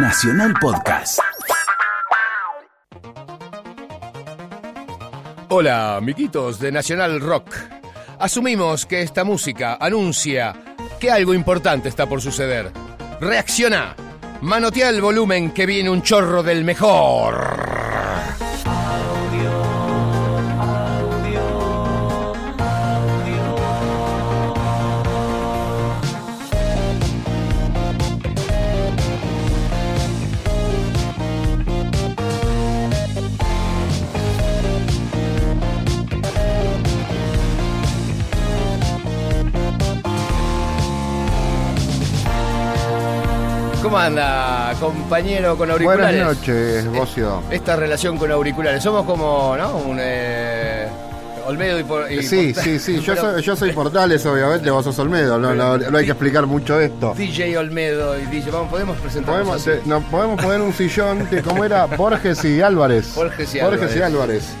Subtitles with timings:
[0.00, 1.18] Nacional Podcast.
[5.48, 7.52] Hola, amiguitos de Nacional Rock.
[8.20, 10.54] Asumimos que esta música anuncia
[11.00, 12.70] que algo importante está por suceder.
[13.20, 13.96] Reacciona.
[14.40, 17.67] Manotea el volumen que viene un chorro del mejor.
[43.88, 46.22] ¿Cómo anda, compañero con auriculares?
[46.22, 47.42] Buenas noches, Bocio.
[47.50, 48.82] Esta relación con auriculares.
[48.82, 49.78] Somos como, ¿no?
[49.78, 49.96] Un.
[49.98, 50.86] Eh,
[51.46, 53.00] Olmedo y, por, y Sí, sí, sí.
[53.00, 55.38] Yo Pero soy, yo soy Portales, obviamente, vos sos Olmedo.
[55.38, 57.14] No, no, no hay que explicar mucho esto.
[57.16, 58.50] DJ Olmedo y DJ.
[58.50, 61.86] Vamos, podemos presentarnos Podemos, nos podemos poner un sillón que, ¿cómo era?
[61.86, 63.14] Borges y Álvarez.
[63.14, 64.54] Borges y Borges y Álvarez.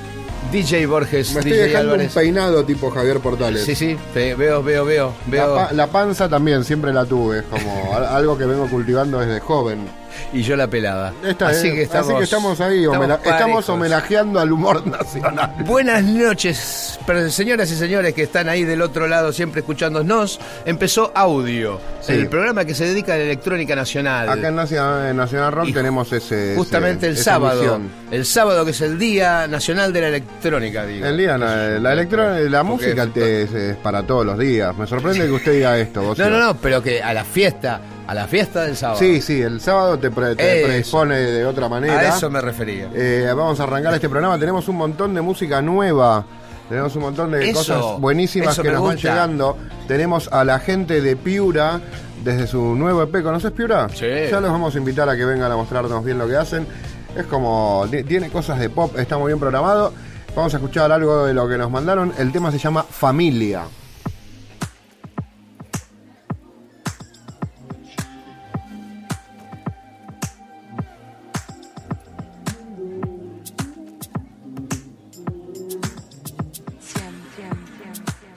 [0.52, 2.16] DJ Borges, Me estoy DJ dejando Álvarez.
[2.16, 3.64] un peinado tipo Javier Portales.
[3.64, 5.54] Sí, sí, te- veo, veo, veo, La, veo.
[5.54, 7.40] pa- la panza también, siempre la tuve.
[7.40, 9.86] Es como al- algo que vengo cultivando desde joven.
[10.32, 11.12] Y yo la pelada.
[11.24, 13.68] Esta así, es- que estamos, así que estamos ahí, estamos, parejos.
[13.68, 15.54] homenajeando al humor nacional.
[15.64, 20.38] Buenas noches, pero señoras y señores que están ahí del otro lado siempre escuchándonos.
[20.64, 22.12] Empezó Audio, Sí.
[22.12, 24.28] el programa que se dedica a la electrónica nacional.
[24.28, 26.54] Acá en Nacional, en Nacional Rock Y tenemos ese.
[26.56, 27.60] Justamente ese- el esa sábado.
[27.60, 27.90] misión.
[28.10, 31.06] El sábado que es el Día Nacional de la Electrónica, digo.
[31.06, 34.76] El día, la, la, la música es para todos los días.
[34.76, 36.02] Me sorprende que usted diga esto.
[36.02, 38.98] vos, No, no, no, pero que a la fiesta, a la fiesta del sábado.
[38.98, 42.00] Sí, sí, el sábado te, pre- te predispone de otra manera.
[42.00, 42.88] A eso me refería.
[42.94, 44.36] Eh, vamos a arrancar este programa.
[44.38, 46.24] Tenemos un montón de música nueva.
[46.68, 49.56] Tenemos un montón de Eso, cosas buenísimas que nos van llegando.
[49.86, 51.80] Tenemos a la gente de Piura
[52.24, 53.22] desde su nuevo EP.
[53.22, 53.88] ¿Conoces Piura?
[53.94, 54.06] Sí.
[54.30, 56.66] Ya los vamos a invitar a que vengan a mostrarnos bien lo que hacen.
[57.16, 59.92] Es como, ti- tiene cosas de pop, está muy bien programado.
[60.36, 62.12] Vamos a escuchar algo de lo que nos mandaron.
[62.18, 63.62] El tema se llama Familia.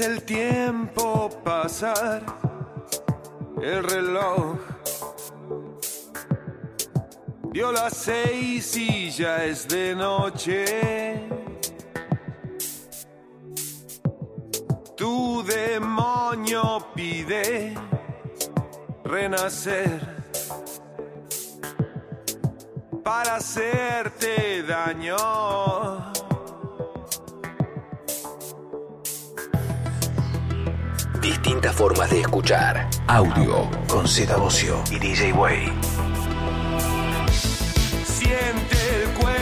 [0.00, 2.22] El tiempo pasar,
[3.60, 4.56] el reloj
[7.50, 11.26] dio las seis y ya es de noche.
[14.96, 17.74] Tu demonio pide
[19.02, 20.00] renacer
[23.02, 26.17] para hacerte daño.
[31.28, 32.88] Distintas formas de escuchar.
[33.06, 34.34] Audio con Z
[34.90, 35.70] y DJ Way.
[38.02, 39.37] Siente el cuerpo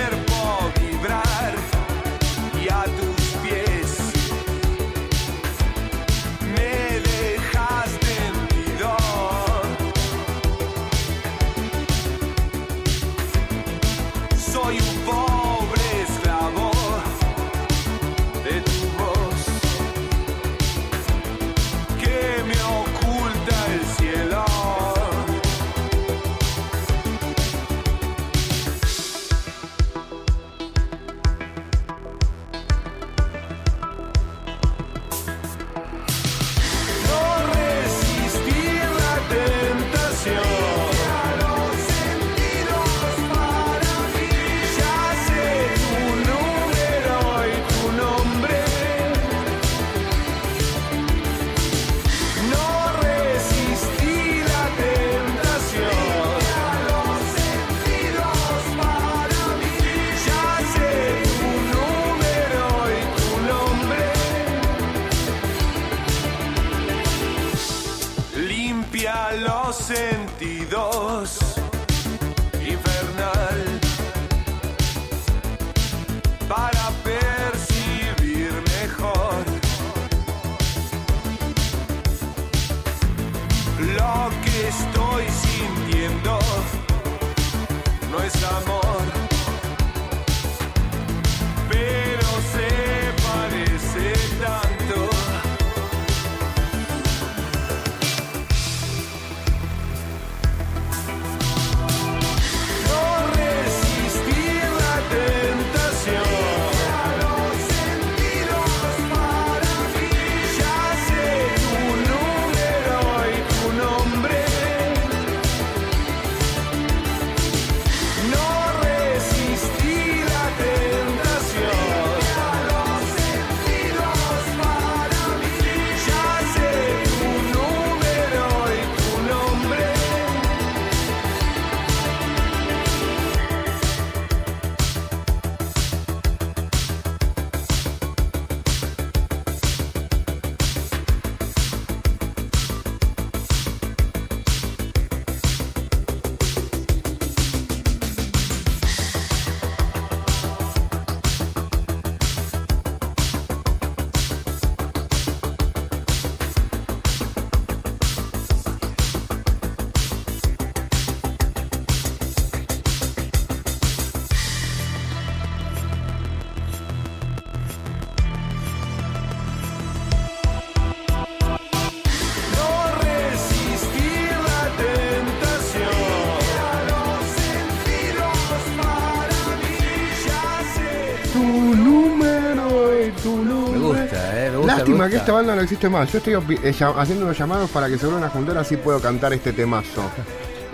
[184.96, 186.10] Lástima que esta banda no existe más.
[186.10, 189.31] Yo estoy eh, haciendo unos llamados para que se vuelvan a juntar así puedo cantar
[189.34, 190.10] este temazo.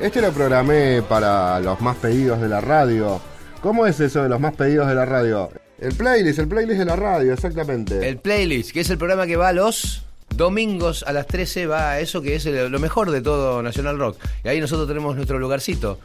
[0.00, 3.21] Este lo programé para los más pedidos de la radio.
[3.61, 5.50] ¿Cómo es eso de los más pedidos de la radio?
[5.81, 8.09] El playlist, el playlist de la radio, exactamente.
[8.09, 10.05] El playlist, que es el programa que va los
[10.37, 14.19] domingos a las 13, va a eso que es lo mejor de todo Nacional Rock.
[14.45, 15.99] Y ahí nosotros tenemos nuestro lugarcito.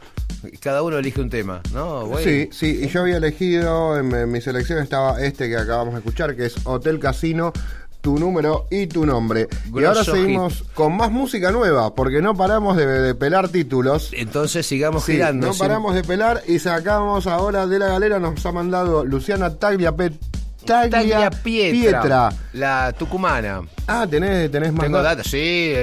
[0.60, 2.06] Cada uno elige un tema, ¿no?
[2.06, 2.24] güey?
[2.24, 6.00] Sí, sí, y yo había elegido, en, en mi selección estaba este que acabamos de
[6.00, 7.52] escuchar, que es Hotel Casino,
[8.08, 9.48] tu número y tu nombre.
[9.74, 14.12] y ahora seguimos con más música nueva, porque no paramos de, de pelar títulos.
[14.14, 15.48] Entonces sigamos Sí, girando.
[15.48, 20.14] no paramos de pelar y sacamos ahora de la galera, nos ha mandado Luciana Tagliapet
[20.64, 22.32] Taglia, Taglia Pietra, Pietra.
[22.54, 23.60] La tucumana.
[23.86, 25.26] Ah, tenés, tenés más Tengo datos.
[25.26, 25.74] sí,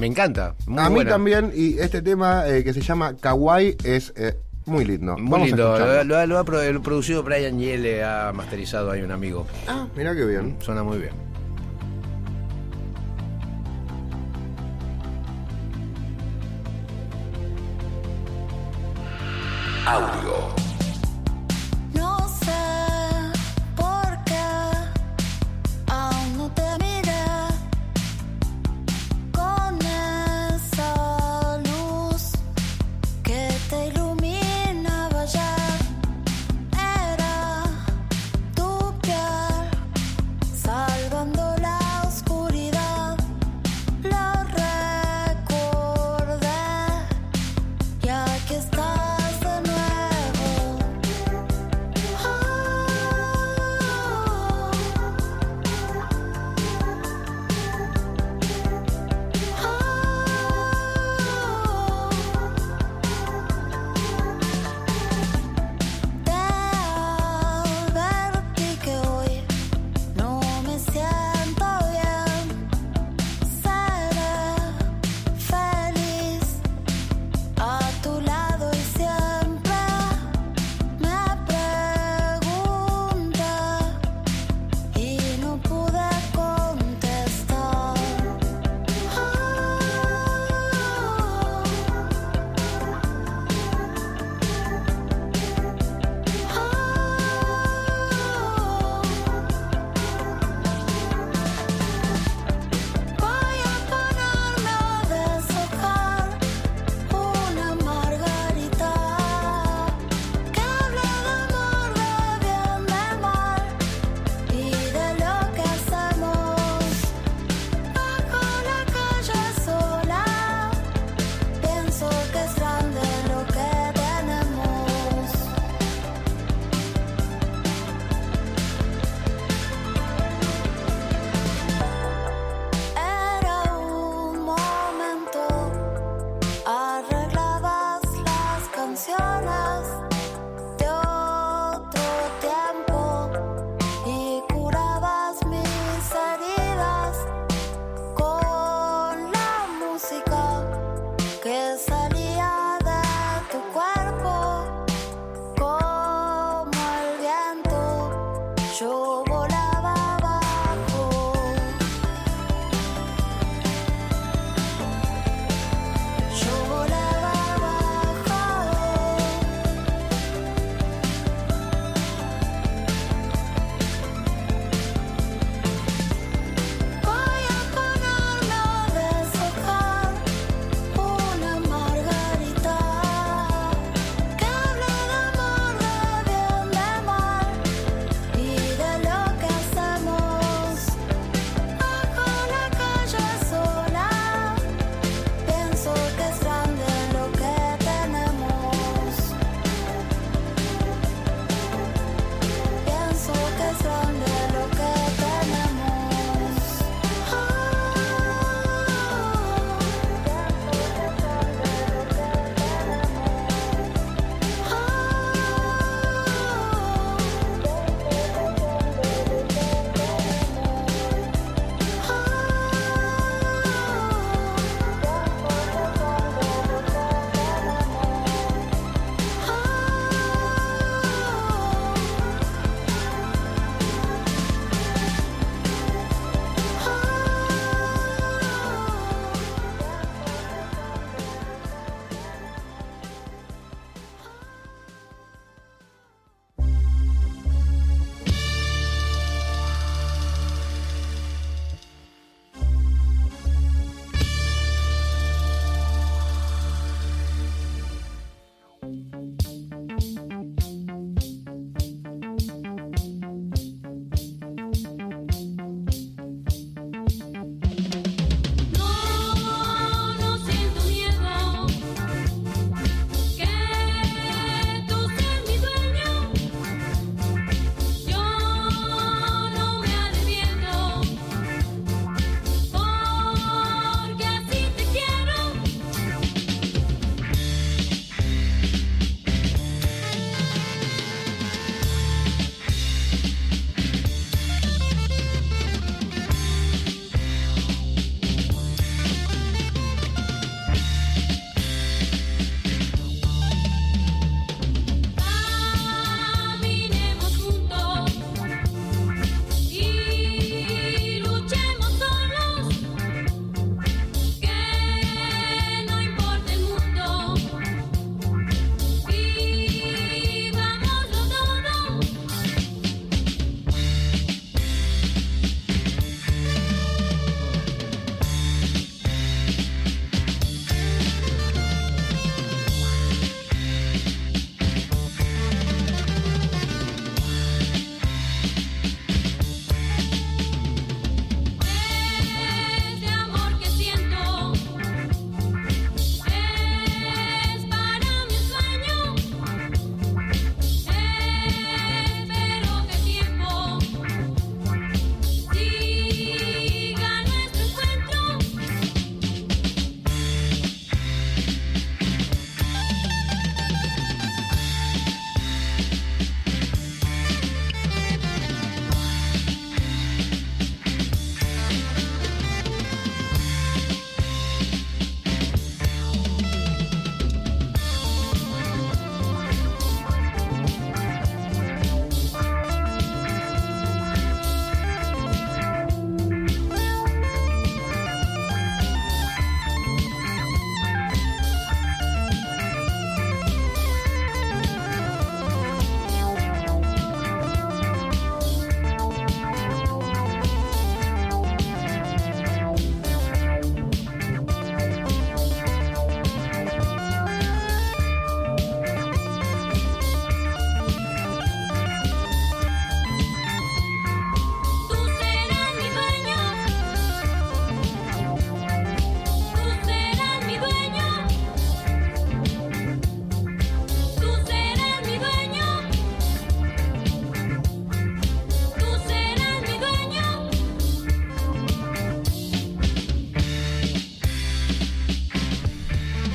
[0.00, 0.54] me encanta.
[0.66, 4.36] Muy A mí también, y este tema eh, que se llama Kawaii es eh,
[4.66, 5.16] muy lindo.
[5.16, 6.04] Muy Vamos a lindo.
[6.04, 6.44] Lo, ha- lo
[6.82, 9.46] producido Brian Yele, ha masterizado ahí un amigo.
[9.68, 10.56] Ah, mirá qué bien.
[10.60, 11.29] Suena muy bien.
[19.90, 20.39] Audio.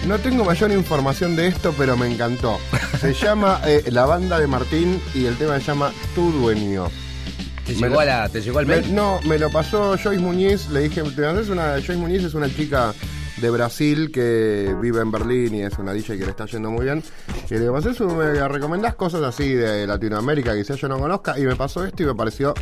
[0.08, 2.60] No tengo mayor información de esto, pero me encantó.
[3.00, 6.88] Se llama eh, La Banda de Martín y el tema se llama Tu Dueño.
[7.66, 8.94] ¿Te Me llegó, lo- a la, ¿Te llegó al Me- mail?
[8.94, 12.48] no, me lo pasó Joyce Muñiz, le dije, ¿te haces una Joyce Muñiz es una
[12.54, 12.94] chica
[13.38, 16.86] de Brasil que vive en Berlín y es una DJ que le está yendo muy
[16.86, 17.04] bien.
[17.50, 21.00] Y le digo, ¿Haces un- ¿me recomendás cosas así de Latinoamérica que quizás yo no
[21.00, 21.40] conozca?
[21.40, 22.54] Y me pasó esto y me pareció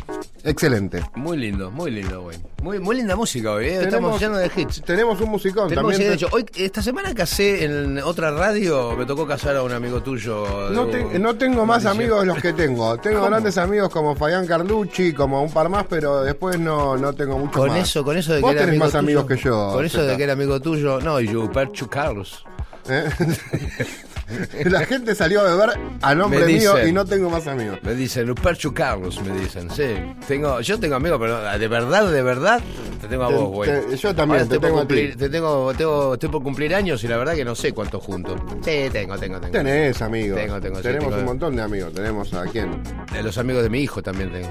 [0.44, 1.02] excelente.
[1.14, 2.38] Muy lindo, muy lindo, güey.
[2.62, 3.82] Muy, muy linda música hoy, ¿eh?
[3.82, 4.82] Estamos llenos de hits.
[4.82, 6.10] Tenemos un musicón Tenemos también.
[6.10, 10.02] de hecho, hoy, esta semana casé en otra radio, me tocó casar a un amigo
[10.02, 10.70] tuyo.
[10.70, 12.96] No, de- te- no tengo más amigos de los que tengo.
[13.04, 13.30] Tengo ¿Cómo?
[13.30, 17.58] grandes amigos como Fabián Carlucci, como un par más, pero después no, no tengo mucho
[17.58, 17.80] Con más.
[17.88, 19.70] eso, con eso de Vos que era tenés amigo más amigos que yo.
[19.74, 21.00] Con eso de que era amigo tuyo.
[21.00, 22.44] No, y Perchu Carlos.
[22.88, 23.04] ¿Eh?
[24.64, 27.78] La gente salió a beber a nombre mío y no tengo más amigos.
[27.82, 29.94] Me dicen, Luperchu Carlos, me dicen, sí.
[30.26, 32.60] Tengo, yo tengo amigos, pero de verdad, de verdad,
[33.00, 33.70] te tengo a vos, güey.
[33.96, 35.08] yo también, Ahora te tengo a ti.
[35.16, 38.40] Te tengo, tengo, estoy por cumplir años y la verdad que no sé cuántos juntos.
[38.64, 39.52] Sí, tengo, tengo, tengo.
[39.52, 40.38] Tenés amigos.
[40.40, 41.18] Tengo, tengo, sí, Tenemos tengo.
[41.18, 41.92] un montón de amigos.
[41.92, 42.82] Tenemos a quién.
[43.12, 44.48] De los amigos de mi hijo también tengo.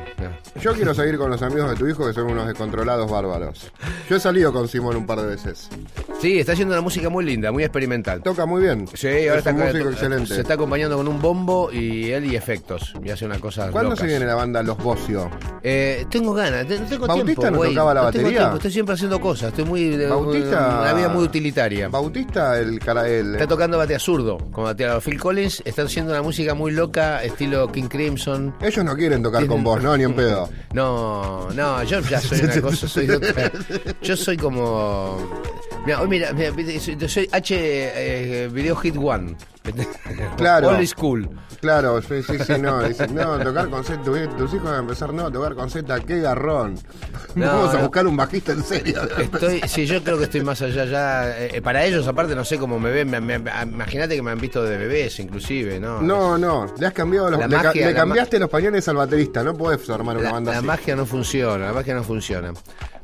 [0.61, 3.71] Yo quiero seguir con los amigos de tu hijo que son unos descontrolados bárbaros.
[4.09, 5.69] Yo he salido con Simón un par de veces.
[6.21, 8.21] Sí, está haciendo una música muy linda, muy experimental.
[8.21, 8.87] Toca muy bien.
[8.93, 10.33] Sí, ahora es está músico to- excelente.
[10.35, 12.93] Se está acompañando con un bombo y él y efectos.
[13.03, 13.69] Y hace una cosa.
[13.71, 13.99] ¿Cuándo locas.
[14.01, 15.29] se viene la banda Los Bocio?
[15.63, 18.29] Eh, tengo ganas, no tengo ¿Bautista tiempo, no tocaba la No batería?
[18.39, 20.79] tiempo, Estoy siempre haciendo cosas, estoy muy de Bautista.
[20.81, 21.87] una vida muy utilitaria.
[21.89, 26.21] Bautista, el cara el- Está tocando batea zurdo, como batea Phil Collins, están haciendo una
[26.21, 28.53] música muy loca, estilo King Crimson.
[28.61, 29.95] Ellos no quieren tocar con vos, ¿no?
[29.97, 30.49] Ni en pedo.
[30.73, 33.51] No, no, yo ya soy una cosa, soy otra.
[34.01, 35.17] Yo soy como.
[35.85, 39.35] Mira, mira, mira, soy- yo soy H eh, Video Hit One.
[40.37, 40.69] Claro.
[40.69, 41.29] Old School.
[41.61, 42.83] Claro, sí, sí, sí, no.
[42.83, 45.99] Dicen, no, tocar con Z, tu- tus hijos van a empezar, no, tocar con Z,
[46.01, 46.75] qué garrón.
[47.35, 47.83] No, Vamos a no.
[47.83, 49.01] buscar un bajista en serio.
[49.17, 51.39] Estoy, sí, yo creo que estoy más allá ya.
[51.39, 53.07] eh, para ellos, aparte, no sé cómo me ven.
[53.09, 56.01] Imagínate que me han visto de bebés, inclusive, ¿no?
[56.01, 58.97] No, no, le has cambiado los, La le, magia, le la cambiaste los pañales al
[58.97, 60.67] baterista, no podés armar una La, banda la así.
[60.67, 62.51] magia no funciona, la magia no funciona.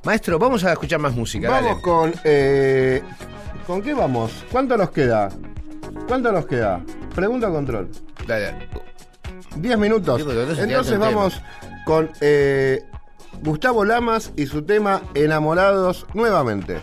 [0.04, 1.50] Maestro, vamos a escuchar más música.
[1.50, 1.82] Vamos dale.
[1.82, 2.14] con.
[2.26, 3.02] Eh,
[3.66, 4.32] ¿Con qué vamos?
[4.52, 5.30] ¿Cuánto nos queda?
[6.10, 6.84] ¿Cuánto nos queda?
[7.14, 7.88] Pregunta control.
[8.26, 8.68] Dale.
[9.56, 10.20] 10 minutos.
[10.24, 11.40] Sí, entonces vamos
[11.86, 12.84] con eh,
[13.44, 16.82] Gustavo Lamas y su tema Enamorados nuevamente.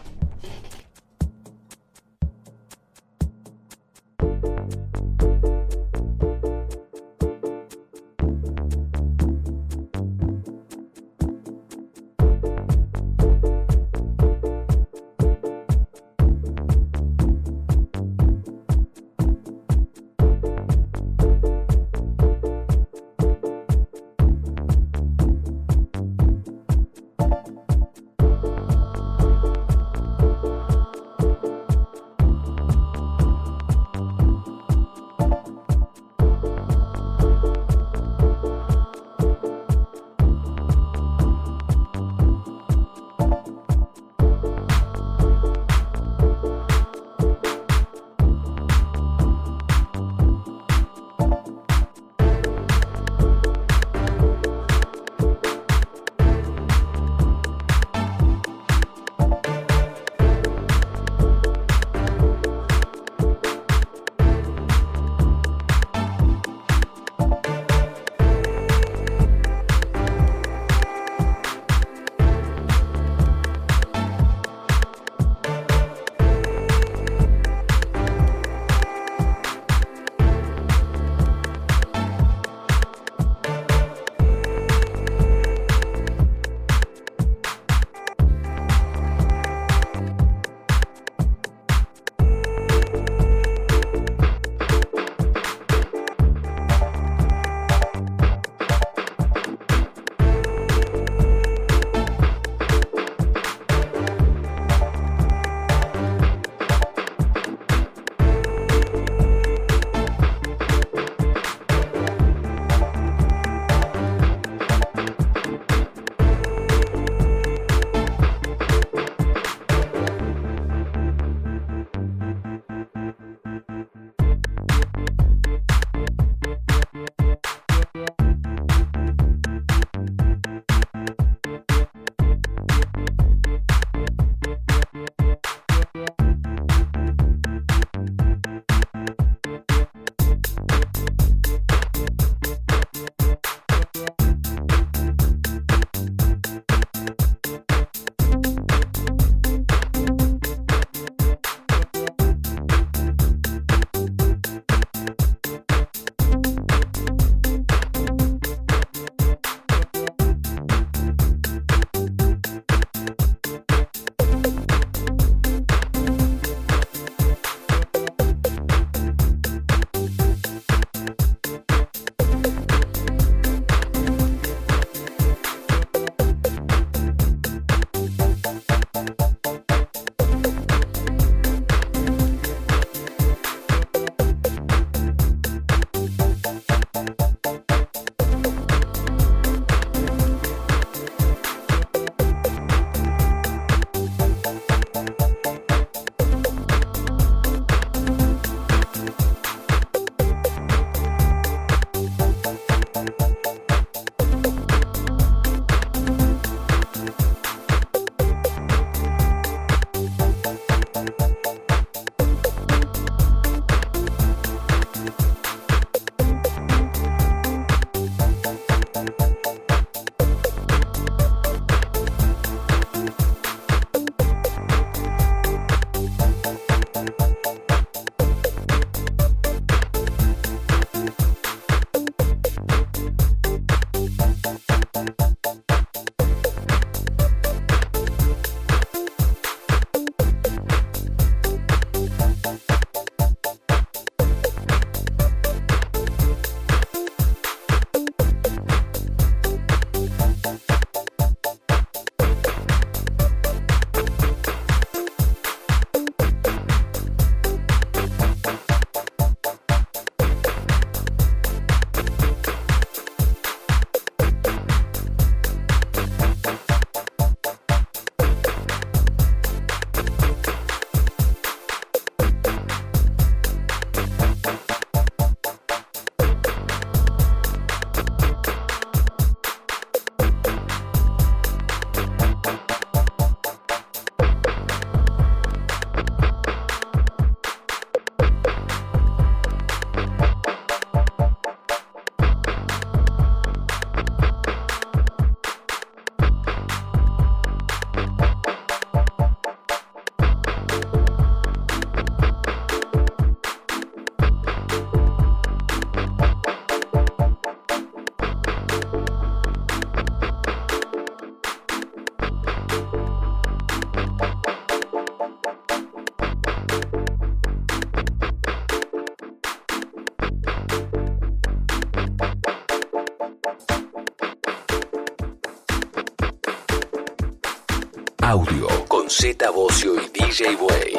[329.38, 329.50] Z
[329.84, 330.95] y DJ Way.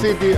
[0.00, 0.34] City,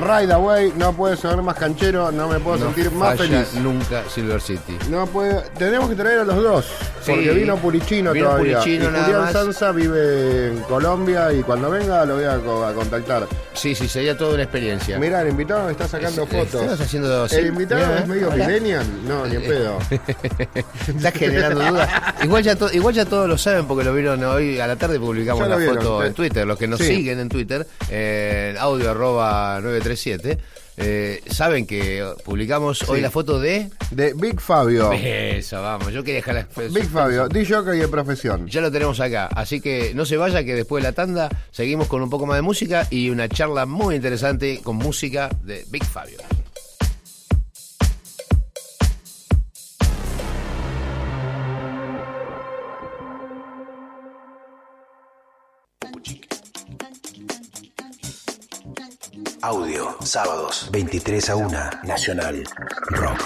[0.00, 3.54] Ride Away, no puede ser más canchero, no me puedo No sentir más falla feliz.
[3.62, 4.76] nunca Silver City.
[4.90, 6.64] No puede, tenemos que traer a los dos,
[7.02, 7.12] Sí.
[7.12, 8.58] porque vino Pulichino Vino todavía.
[8.58, 9.32] Pulichino y nada Julián más.
[9.32, 13.26] Sanza vive en Colombia y cuando venga lo voy a, co- a contactar.
[13.54, 14.98] Sí, sí, sería toda una experiencia.
[14.98, 16.62] Mira, el invitado me está sacando Es- fotos.
[16.62, 17.26] estás haciendo.
[17.26, 18.46] ¿El invitado Mirá, es medio hola.
[18.46, 18.86] millennial?
[19.06, 19.78] No, ni en pedo.
[20.88, 21.88] Estás generando dudas.
[22.22, 25.48] Igual ya, igual ya todos lo saben porque lo vieron hoy a la tarde publicamos
[25.48, 26.46] la foto en Twitter.
[26.46, 26.86] Los que nos Sí.
[26.96, 30.38] siguen en Twitter, eh, audio arroba 937,
[30.80, 33.68] eh, saben que publicamos hoy la foto de...
[33.90, 34.92] De Big Fabio.
[34.92, 36.68] Eso, vamos, yo quería dejar la...
[36.68, 38.46] Big Fabio, DJ de profesión.
[38.46, 41.88] Ya lo tenemos acá, así que no se vaya que después de la tanda seguimos
[41.88, 45.84] con un poco más de música y una charla muy interesante con música de Big
[45.84, 46.18] Fabio.
[60.02, 62.44] Sábados, 23 a 1, Nacional
[62.90, 63.20] Rock.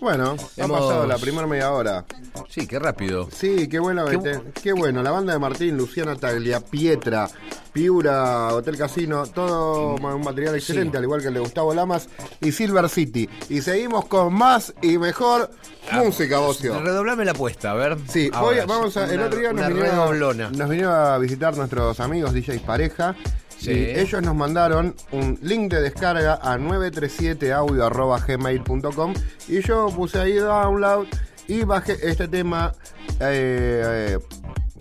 [0.00, 2.04] Bueno, ha Hemos- pasado la primera media hora.
[2.48, 3.28] Sí, qué rápido.
[3.32, 5.02] Sí, qué bueno, Qué qué, qué bueno.
[5.02, 7.28] La banda de Martín, Luciana Taglia, Pietra,
[7.72, 12.08] Piura, Hotel Casino, todo ma- un material excelente, al igual que el de Gustavo Lamas
[12.40, 13.28] y Silver City.
[13.48, 15.50] Y seguimos con más y mejor
[15.92, 16.78] música, Bocio.
[16.80, 17.96] Redoblame la apuesta, a ver.
[18.08, 19.04] Sí, Ahora, hoy vamos a.
[19.04, 23.16] El una- otro día nos vinieron, nos vinieron a visitar nuestros amigos DJs Pareja.
[23.58, 23.70] Sí.
[23.70, 29.14] Y ellos nos mandaron un link de descarga a 937audio.gmail.com
[29.48, 31.06] y yo puse ahí download
[31.48, 32.74] y bajé este tema
[33.20, 34.18] eh, eh,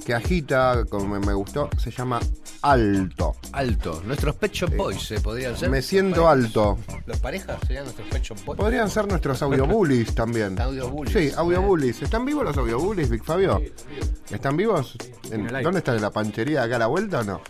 [0.06, 2.20] que agita, como me, me gustó, se llama
[2.62, 3.36] Alto.
[3.52, 4.02] Alto.
[4.06, 5.70] Nuestros Pet Shop Boys se podrían ser.
[5.70, 6.80] Me siento alto.
[7.06, 8.58] ¿Los parejas serían nuestros Pet Shop Boys?
[8.58, 10.60] Podrían ser nuestros audio bullies también.
[10.66, 11.14] Audio bullies.
[11.14, 12.02] Sí, audio bullies.
[12.02, 13.62] ¿Están vivos los audio bullies, Big Fabio?
[14.32, 14.98] ¿Están vivos?
[15.32, 15.46] En-.
[15.46, 15.98] ¿Dónde están?
[15.98, 17.42] ¿En la panchería acá a la vuelta o no?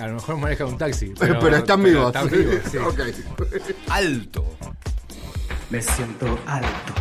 [0.00, 1.14] A lo mejor maneja un taxi.
[1.18, 2.06] Pero, Pero, están pero vivos.
[2.14, 2.78] Están vivos, sí.
[3.88, 4.56] Alto.
[5.70, 6.94] Me siento alto,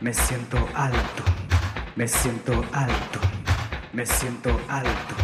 [0.00, 1.22] me siento alto,
[1.96, 3.20] me siento alto,
[3.92, 5.14] me siento alto,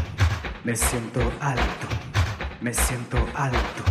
[0.65, 1.89] me siento alto,
[2.61, 3.85] me siento alto,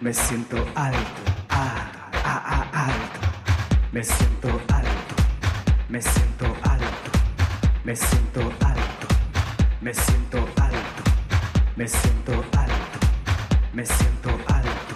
[0.00, 3.28] me siento alto, ah, ah, ah, alto,
[3.92, 5.14] me siento alto,
[5.88, 7.10] me siento alto,
[7.84, 9.06] me siento alto,
[9.80, 10.57] me siento alto,
[11.78, 12.98] me siento alto,
[13.72, 14.94] me siento alto,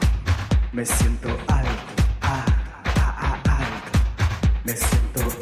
[0.73, 2.45] me siento alto, ah,
[2.97, 3.99] ah, ah, alto,
[4.65, 5.42] me siento alto,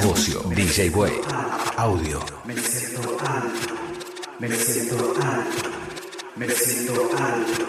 [0.00, 1.20] Bocio, DJ Way,
[1.76, 2.20] audio.
[2.44, 3.74] Me siento alto,
[4.40, 5.70] me siento alto,
[6.36, 7.66] me siento alto,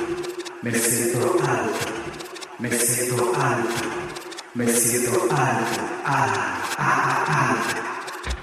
[0.62, 1.88] me siento alto,
[2.58, 3.74] me siento alto,
[4.56, 6.42] me siento alto, alto,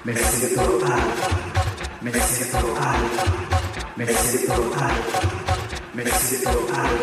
[0.05, 1.27] me siento alto,
[2.01, 3.23] me siento alto,
[3.97, 5.19] me siento alto,
[5.93, 7.02] me siento alto.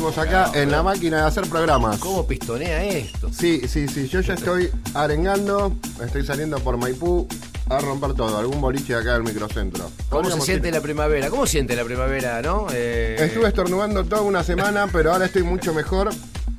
[0.00, 1.98] Seguimos acá en la máquina de hacer programas.
[1.98, 3.28] ¿Cómo pistonea esto?
[3.30, 4.08] Sí, sí, sí.
[4.08, 5.74] Yo ya estoy arengando.
[6.02, 7.28] Estoy saliendo por Maipú
[7.68, 8.38] a romper todo.
[8.38, 9.90] Algún boliche acá del microcentro.
[10.08, 11.28] ¿Cómo se siente ir- la primavera?
[11.28, 12.66] ¿Cómo siente la primavera, no?
[12.72, 16.08] Eh, Estuve estornudando toda una semana, pero ahora estoy mucho mejor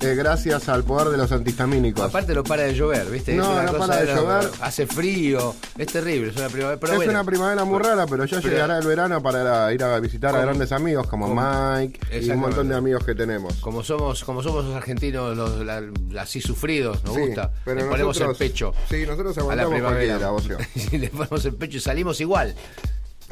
[0.01, 2.03] eh, gracias al poder de los antihistamínicos.
[2.03, 3.33] Aparte no para de llover, ¿viste?
[3.33, 4.49] No, no para de llover.
[4.61, 6.79] Hace frío, es terrible, es una primavera.
[6.79, 9.83] Pero es bueno, una primavera muy rara, pero ya Pero- llegará el verano para ir
[9.83, 13.55] a visitar a grandes amigos como Mike y un montón de amigos que tenemos.
[13.57, 15.81] Como somos, como somos los argentinos, los la-
[16.19, 17.51] así sufridos, nos Sí, gusta.
[17.65, 20.19] pero le ponemos el pecho sí, nosotros a la aguantamos primavera.
[20.91, 22.55] le ponemos el pecho y salimos igual.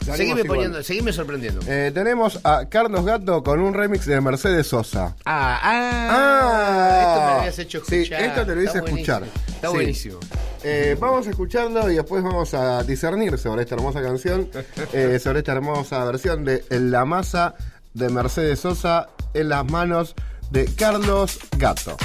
[0.06, 1.62] Pues seguime, poniendo, seguime sorprendiendo.
[1.68, 5.16] Eh, tenemos a Carlos Gato con un remix de Mercedes Sosa.
[5.26, 7.00] Ah, ah, ah.
[7.00, 8.22] esto me lo habías hecho escuchar.
[8.22, 9.24] Esto te lo hice escuchar.
[9.48, 10.20] Está buenísimo.
[10.64, 14.50] Eh, vamos a escucharlo y después vamos a discernir sobre esta hermosa canción,
[14.94, 17.56] eh, sobre esta hermosa versión de La masa
[17.94, 20.16] de Mercedes Sosa en las manos
[20.52, 21.96] de Carlos Gato.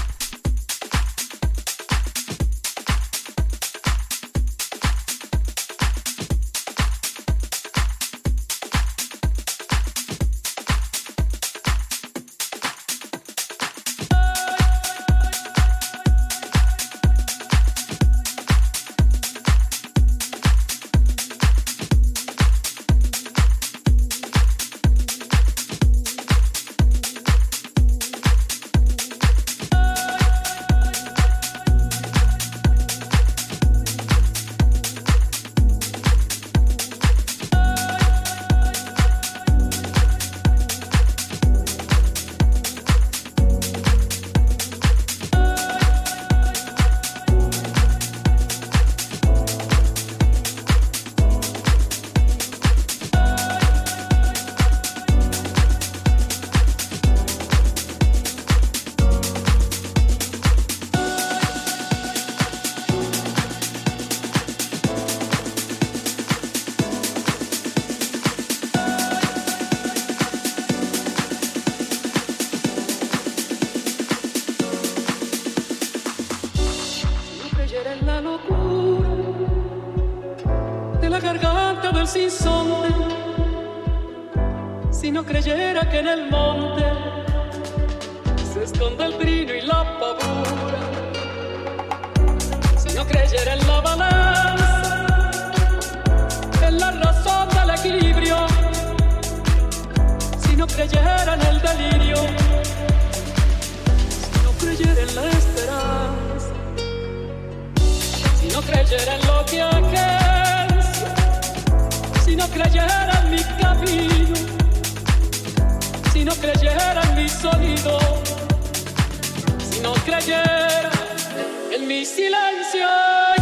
[122.03, 123.34] silencio.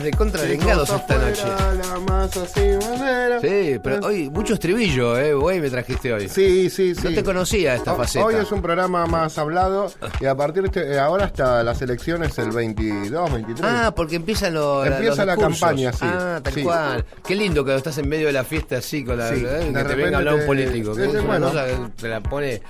[0.00, 1.42] Venimos, venimos de vengados cosa esta noche.
[1.42, 3.40] fuera la masa sin bandera.
[3.40, 6.28] Sí, pero hoy mucho estribillo, eh, güey, me trajiste hoy.
[6.28, 7.00] Sí, sí, sí.
[7.08, 8.24] No te conocía esta faceta.
[8.24, 12.38] Hoy es un programa más hablado y a partir de este- ahora hasta las elecciones
[12.38, 13.64] el 22, 23.
[13.70, 15.98] Ah, porque empiezan los Empieza los la campaña, sí.
[16.02, 16.62] Ah, tal Sí.
[16.62, 17.04] cual.
[17.26, 19.72] Qué lindo que estás en medio de la fiesta así con la Sí, eh, de
[19.72, 20.94] que te venga a hablar un te- político.
[20.94, 21.52] Que es una bueno.
[21.52, 22.62] que te la pone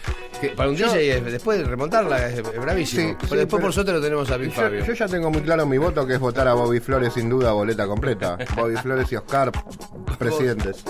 [0.43, 3.03] que para un Yo- DJ es- después remontarla es bravísimo.
[3.11, 4.84] Sí, pero sí, después pero- por suerte lo tenemos a Big Yo, Fabio.
[4.84, 7.53] yo ya tengo muy claro mi voto que es votar a Bobby Flores sin duda
[7.53, 8.36] boleta completa.
[8.57, 9.51] Bobby Flores y Oscar,
[10.18, 10.84] presidentes.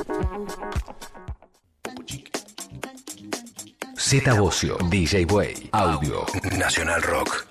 [3.97, 6.27] Z Bocio, DJ Way, Audio,
[6.59, 7.47] Nacional Rock.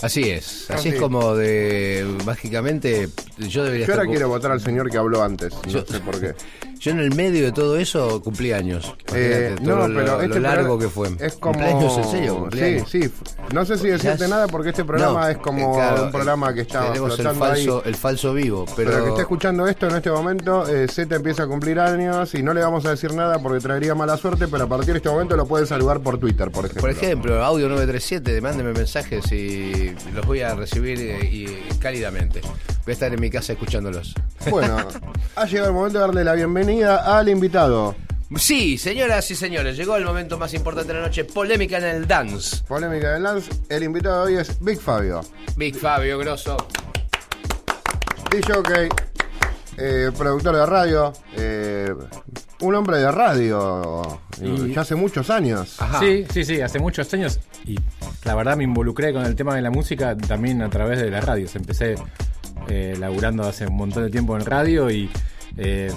[0.00, 0.88] Así es, así Así.
[0.90, 5.22] es como de mágicamente yo debería Yo ahora estar quiero votar al señor que habló
[5.22, 6.34] antes, no Yo- sé por qué.
[6.80, 8.92] Yo en el medio de todo eso cumplí años.
[9.14, 11.26] Eh, Imagínate no, lo, pero lo este largo programa que fue.
[11.26, 11.52] Es como...
[11.54, 12.32] ¿Cumpleaños en serio?
[12.34, 12.90] Sí, ¿Cumpleaños?
[12.90, 13.12] sí.
[13.52, 16.54] No sé si decirte nada porque este programa No, es como eh, claro, un programa
[16.54, 17.50] que está tenemos el flotando ahí.
[17.66, 21.14] falso, el falso vivo, pero, Pero, que esté escuchando esto en este momento, eh, Z
[21.14, 24.48] empieza a cumplir años y no le vamos a decir nada porque traería mala suerte,
[24.48, 26.80] pero a partir de este momento lo pueden saludar por Twitter, por ejemplo.
[26.80, 31.46] por ejemplo, audio 937, mándenme mensajes y los voy a recibir eh, y
[31.78, 32.40] cálidamente.
[32.40, 34.14] Voy a estar en mi casa escuchándolos.
[34.50, 34.76] Bueno,
[35.36, 37.94] ha llegado el momento de darle la bienvenida al invitado.
[38.36, 42.06] Sí, señoras y señores, llegó el momento más importante de la noche, polémica en el
[42.06, 42.62] dance.
[42.66, 43.50] Polémica del Lance.
[43.68, 45.20] El invitado de hoy es Big Fabio.
[45.56, 46.56] Big Fabio Grosso.
[48.30, 48.88] DJ,
[49.76, 51.92] eh, productor de radio, eh,
[52.60, 55.76] un hombre de radio Y- ya hace muchos años.
[55.80, 56.00] Ajá.
[56.00, 57.78] Sí, sí, sí, hace muchos años y
[58.24, 61.22] la verdad me involucré con el tema de la música también a través de las
[61.24, 61.54] radios.
[61.56, 61.96] Empecé
[62.68, 65.10] eh, laburando hace un montón de tiempo en radio y
[65.56, 65.92] eh,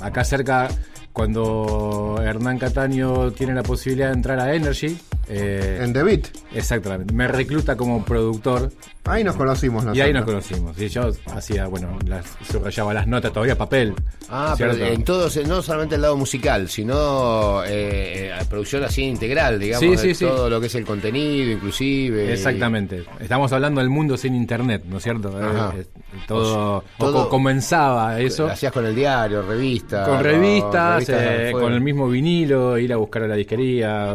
[0.00, 0.68] acá cerca,
[1.12, 4.98] cuando Hernán Cataño tiene la posibilidad de entrar a Energy,
[5.30, 6.26] eh, En The Beat.
[6.54, 8.70] exactamente, me recluta como productor
[9.04, 9.96] Ahí nos conocimos nosotros.
[9.96, 10.78] y ahí nos conocimos.
[10.80, 13.94] Y yo hacía, bueno, las, subrayaba las notas, todavía papel.
[14.28, 19.80] Ah, pero en todos, no solamente el lado musical, sino eh, producción así integral, digamos,
[19.80, 20.24] Sí, de sí, sí.
[20.26, 22.32] todo lo que es el contenido, inclusive.
[22.32, 23.02] Exactamente.
[23.18, 25.34] Estamos hablando del mundo sin internet, ¿no es cierto?
[25.36, 25.72] Ajá.
[25.76, 30.06] Eh, eh, todo, O todo- o comenzaba Lo eso hacías con el diario, revistas.
[30.08, 31.16] con revistas, revistas
[31.48, 34.14] eh, con el mismo vinilo, ir a buscar a la disquería.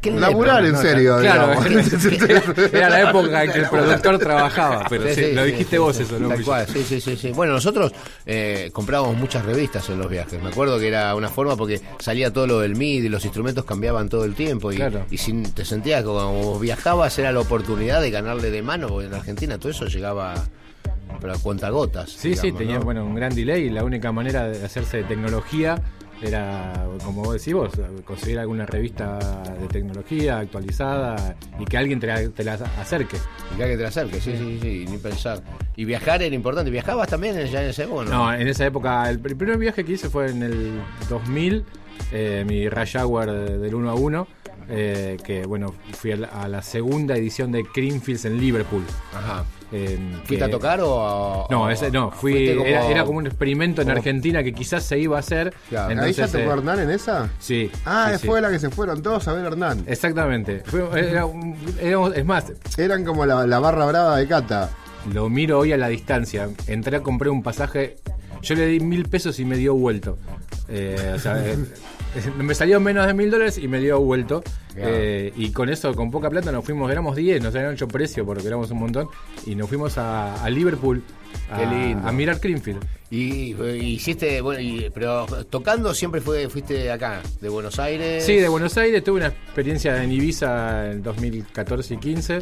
[0.00, 1.52] ¿Qué Laburar en serio, Claro,
[2.72, 5.78] era la época en que el productor trabajaba, pero Sí, sí, sí, lo dijiste sí,
[5.78, 6.28] vos sí, eso, ¿no?
[6.28, 7.30] Tal cual, sí, sí, sí, sí.
[7.32, 7.92] Bueno, nosotros
[8.24, 10.40] eh, comprábamos muchas revistas en los viajes.
[10.40, 14.08] Me acuerdo que era una forma porque salía todo lo del MIDI, los instrumentos cambiaban
[14.08, 15.04] todo el tiempo y, Claro.
[15.10, 19.08] y si te sentías que como viajabas era la oportunidad de ganarle de mano, porque
[19.08, 20.34] en Argentina todo eso llegaba
[21.20, 22.10] pero a cuentagotas.
[22.10, 22.84] Sí, sí, digamos, tenía ¿no?
[22.84, 25.82] bueno, un gran delay y la única manera de hacerse de tecnología
[26.22, 27.70] era, como vos decís vos,
[28.04, 29.18] conseguir alguna revista
[29.60, 33.16] de tecnología actualizada y que alguien te la, te la acerque.
[33.54, 35.42] Y que te la acerques, sí, sí, sí, ni pensar.
[35.76, 36.70] Y viajar era importante.
[36.70, 38.04] ¿Viajabas también ya en ese época?
[38.04, 41.64] No, en esa época, el, pr- primer viaje que hice fue en el 2000,
[42.12, 44.26] eh, mi Rush Hour de- del 1 a 1,
[44.70, 48.82] eh, que bueno, fui a la, a la segunda edición de Creamfields en Liverpool.
[49.14, 49.44] Ajá.
[49.72, 51.46] Eh, ¿Fuiste a tocar o.?
[51.50, 54.82] No, o- ese, no, fui, como- era, era como un experimento en Argentina que quizás
[54.82, 55.52] se iba a hacer.
[55.68, 55.86] Claro.
[55.88, 57.28] ¿Ahí entonces, ya te eh, fue Hernán en esa?
[57.38, 57.70] Sí.
[57.84, 58.26] Ah, sí, sí.
[58.26, 59.84] fue la que se fueron todos a ver Hernán.
[59.86, 60.62] Exactamente.
[60.64, 61.26] Fue- era
[61.82, 62.44] éramos- es más,
[62.76, 64.70] Eran como la, la barra brava de Cata.
[65.12, 66.48] Lo miro hoy a la distancia.
[66.66, 67.96] Entré a comprar un pasaje.
[68.42, 70.16] Yo le di mil pesos y me dio vuelto.
[70.68, 71.56] Eh, o sea, eh,
[72.38, 74.42] me salió menos de mil dólares y me dio vuelto.
[74.74, 74.90] Claro.
[74.92, 76.90] Eh, y con eso, con poca plata, nos fuimos.
[76.90, 79.08] Éramos 10, nos habían hecho precio porque éramos un montón.
[79.46, 81.02] Y nos fuimos a, a Liverpool
[81.50, 82.06] a, Qué lindo.
[82.08, 82.84] a mirar Greenfield.
[83.10, 88.24] Y, y hiciste, bueno, y- pero tocando siempre fue, fuiste acá, de Buenos Aires.
[88.24, 89.02] Sí, de Buenos Aires.
[89.02, 92.38] Tuve una experiencia en Ibiza en 2014 y 15.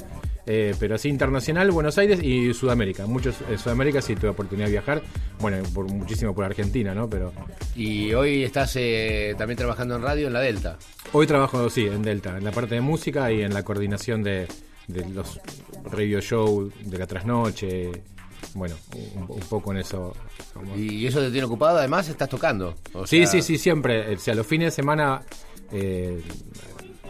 [0.47, 3.07] Eh, pero así internacional, Buenos Aires y Sudamérica.
[3.07, 5.03] Muchos en Sudamérica sí tuve oportunidad de viajar.
[5.41, 7.11] Bueno, por muchísimo por Argentina, ¿no?
[7.11, 7.33] Pero
[7.75, 10.79] Y hoy estás eh, también trabajando en radio en la Delta.
[11.13, 14.47] Hoy trabajo, sí, en Delta, en la parte de música y en la coordinación de,
[14.89, 15.41] de los
[15.91, 17.91] radio show de la trasnoche.
[18.55, 18.75] Bueno,
[19.17, 20.15] un, un poco en eso.
[20.55, 22.75] como- Y eso te tiene ocupado, además estás tocando.
[22.93, 24.15] O Sí, sea, sí, sí, siempre.
[24.15, 25.23] O sea, los fines de semana
[25.73, 26.21] eh,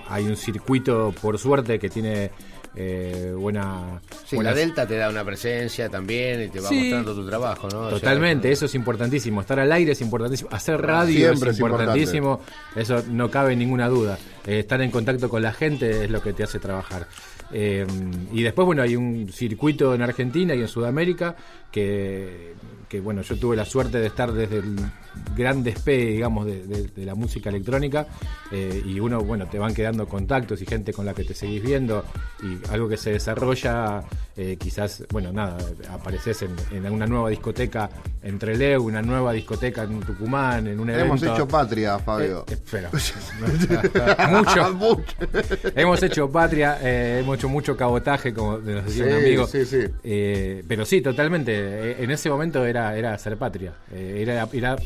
[0.09, 2.31] hay un circuito, por suerte, que tiene
[2.77, 4.01] eh, buena...
[4.27, 6.75] Sí, buenas- la Delta te da una presencia también y te va Sí.
[6.81, 7.81] mostrando tu trabajo, ¿no?
[7.81, 9.41] O sea, Totalmente, eso es importantísimo.
[9.41, 10.51] Estar al aire es importantísimo.
[10.53, 12.41] Hacer radio Siempre es importantísimo.
[12.75, 14.19] Eso no cabe ninguna duda.
[14.47, 17.09] Eh, estar en contacto con la gente es lo que te hace trabajar.
[17.53, 17.87] Eh,
[18.33, 21.37] y después, bueno, hay un circuito en Argentina y en Sudamérica
[21.71, 22.55] que,
[22.89, 24.77] que, bueno, yo tuve la suerte de estar desde el
[25.37, 28.07] gran despegue, digamos, de, de- de la música electrónica
[28.53, 31.63] eh, y uno, bueno, te van quedando contactos y gente con la que te seguís
[31.63, 32.05] viendo
[32.43, 34.03] y algo que se desarrolla,
[34.37, 35.57] eh, quizás, bueno, nada,
[35.91, 37.89] apareces en, en una nueva discoteca
[38.23, 41.07] en Trelew, una nueva discoteca en Tucumán, en un evento.
[41.07, 42.45] Hemos hecho patria, Fabio.
[42.49, 42.91] Eh, espera.
[44.31, 44.75] mucho.
[44.77, 45.15] Mucho.
[45.75, 49.47] hemos hecho patria, eh, hemos hecho mucho cabotaje, como nos decía un Sí, amigo.
[49.47, 49.79] sí, sí.
[50.05, 51.53] Eh, pero sí, totalmente.
[51.55, 53.73] eh, en ese momento era, era hacer patria.
[53.93, 54.77] Eh, era, era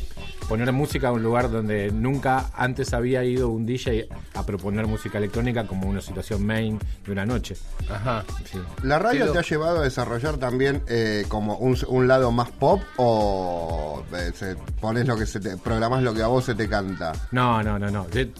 [0.47, 5.17] poner música a un lugar donde nunca antes había ido un DJ a proponer música
[5.17, 7.55] electrónica como una situación main de una noche.
[7.89, 8.23] Ajá.
[8.51, 8.59] Sí.
[8.83, 12.49] ¿La radio Pero- te ha llevado a desarrollar también eh, como un, un lado más
[12.51, 16.55] pop o eh, se- pones lo que se te, programás lo que a vos se
[16.55, 17.11] te canta?
[17.31, 18.05] No, no, no, no.
[18.05, 18.31] De-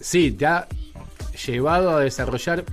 [0.00, 0.66] sí, te ha
[1.46, 2.64] llevado a desarrollar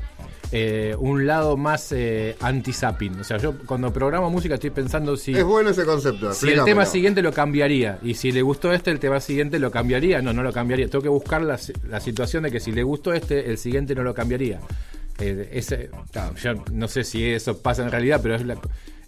[0.51, 3.19] eh, un lado más eh, anti-zapping.
[3.19, 6.33] O sea, yo cuando programo música estoy pensando si, Es bueno ese concepto.
[6.33, 7.99] si el tema siguiente lo cambiaría.
[8.01, 10.21] Y si le gustó este, el tema siguiente lo cambiaría.
[10.21, 10.87] No, no lo cambiaría.
[10.89, 14.03] Tengo que buscar la, la situación de que si le gustó este, el siguiente no
[14.03, 14.59] lo cambiaría.
[15.19, 15.89] Eh, ese,
[16.41, 18.57] yo no sé si eso pasa en realidad, pero es, la-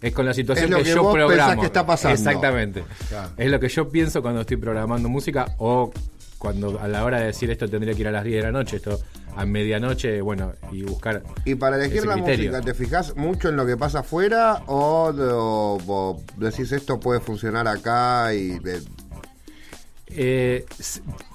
[0.00, 1.60] es con la situación Es lo que, que yo vos programo.
[1.60, 2.14] que está pasando.
[2.18, 2.84] Exactamente.
[3.08, 3.30] Claro.
[3.36, 5.92] Es lo que yo pienso cuando estoy programando música o
[6.38, 8.50] cuando a la hora de decir esto tendría que ir a las 10 de la
[8.52, 9.00] noche, esto
[9.36, 11.22] a medianoche, bueno, y buscar.
[11.44, 12.16] Y para elegir la
[12.50, 17.20] música, ¿te fijas mucho en lo que pasa afuera o, o- o decís esto puede
[17.20, 18.80] funcionar acá y eh,
[20.14, 20.66] Eh,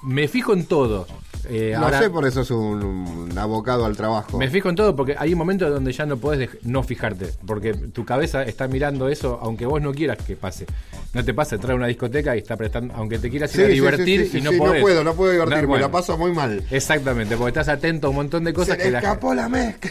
[0.04, 1.06] me fijo en todo.
[1.48, 4.36] Eh, no ahora- sé, por eso es un, un abocado al trabajo.
[4.38, 7.72] Me fijo en todo porque hay un momento donde ya no podés no fijarte, porque
[7.74, 10.66] tu cabeza está mirando eso aunque vos no quieras que pase.
[11.14, 13.64] No te pasa entrar a una discoteca y está prestando, aunque te quieras ir Sí,
[13.64, 14.82] a divertir sí, sí, y no podés.
[14.82, 15.86] puedo, no puedo divertirme, No, bueno.
[15.86, 16.62] la paso muy mal.
[16.70, 19.48] Exactamente, porque estás atento a un montón de cosas Se que le la escapó la
[19.48, 19.90] mezcla.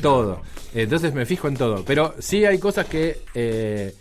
[0.00, 0.40] todo.
[0.74, 1.84] Entonces me fijo en todo.
[1.84, 3.94] Pero sí hay cosas que eh,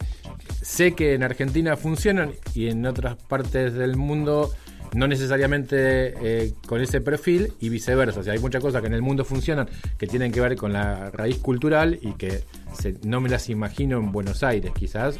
[0.61, 4.51] sé que en Argentina funcionan y en otras partes del mundo
[4.95, 8.19] no necesariamente eh, con ese perfil y viceversa.
[8.19, 9.67] O sea, hay muchas cosas que en el mundo funcionan
[9.97, 12.43] que tienen que ver con la raíz cultural y que
[12.79, 15.15] se- no me las imagino en Buenos Aires, quizás.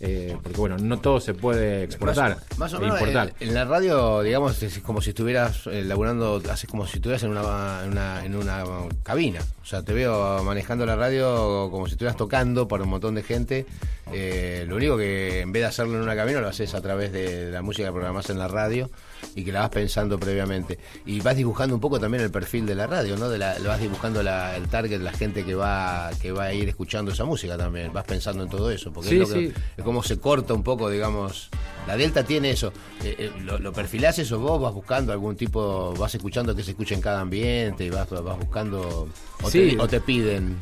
[0.00, 3.32] eh, porque bueno, no todo se puede exportar Más, más o e menos importar.
[3.40, 7.22] en, en la radio, digamos, es como si estuvieras eh, laburando, haces como si estuvieras
[7.22, 8.64] en una, en una en una
[9.02, 9.40] cabina.
[9.62, 13.22] O sea, te veo manejando la radio como si estuvieras tocando para un montón de
[13.22, 13.66] gente.
[14.12, 17.10] Eh, lo único que en vez de hacerlo en una cabina lo haces a través
[17.12, 18.90] de la música que programás en la radio
[19.34, 20.78] y que la vas pensando previamente.
[21.06, 23.28] Y vas dibujando un poco también el perfil de la radio, ¿no?
[23.28, 26.68] De la, vas dibujando la- el target, la gente que va que va a ir
[26.68, 27.92] escuchando esa música también.
[27.92, 29.52] Vas pensando en todo eso, porque Sí, es, lo que- sí.
[29.76, 31.50] es como se corta un poco, digamos.
[31.86, 32.72] La Delta tiene eso.
[33.02, 36.70] Eh, eh, lo, lo perfilás eso vos, vas buscando algún tipo, vas escuchando que se
[36.70, 39.08] escuche en cada ambiente y vas, vas buscando.
[39.42, 39.74] O, Sí.
[39.76, 40.56] te, o te piden.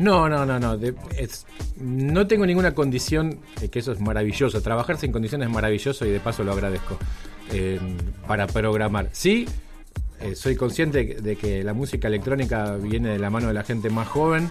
[0.00, 0.74] No, no, no, no.
[1.16, 1.46] es-
[1.78, 3.38] no tengo ninguna condición,
[3.70, 4.60] que eso es maravilloso.
[4.62, 6.98] Trabajar sin condiciones es maravilloso y de paso lo agradezco.
[7.52, 7.80] eh,
[8.28, 9.08] para programar.
[9.10, 9.44] Sí,
[10.20, 13.90] eh, soy consciente de que la música electrónica viene de la mano de la gente
[13.90, 14.48] más joven,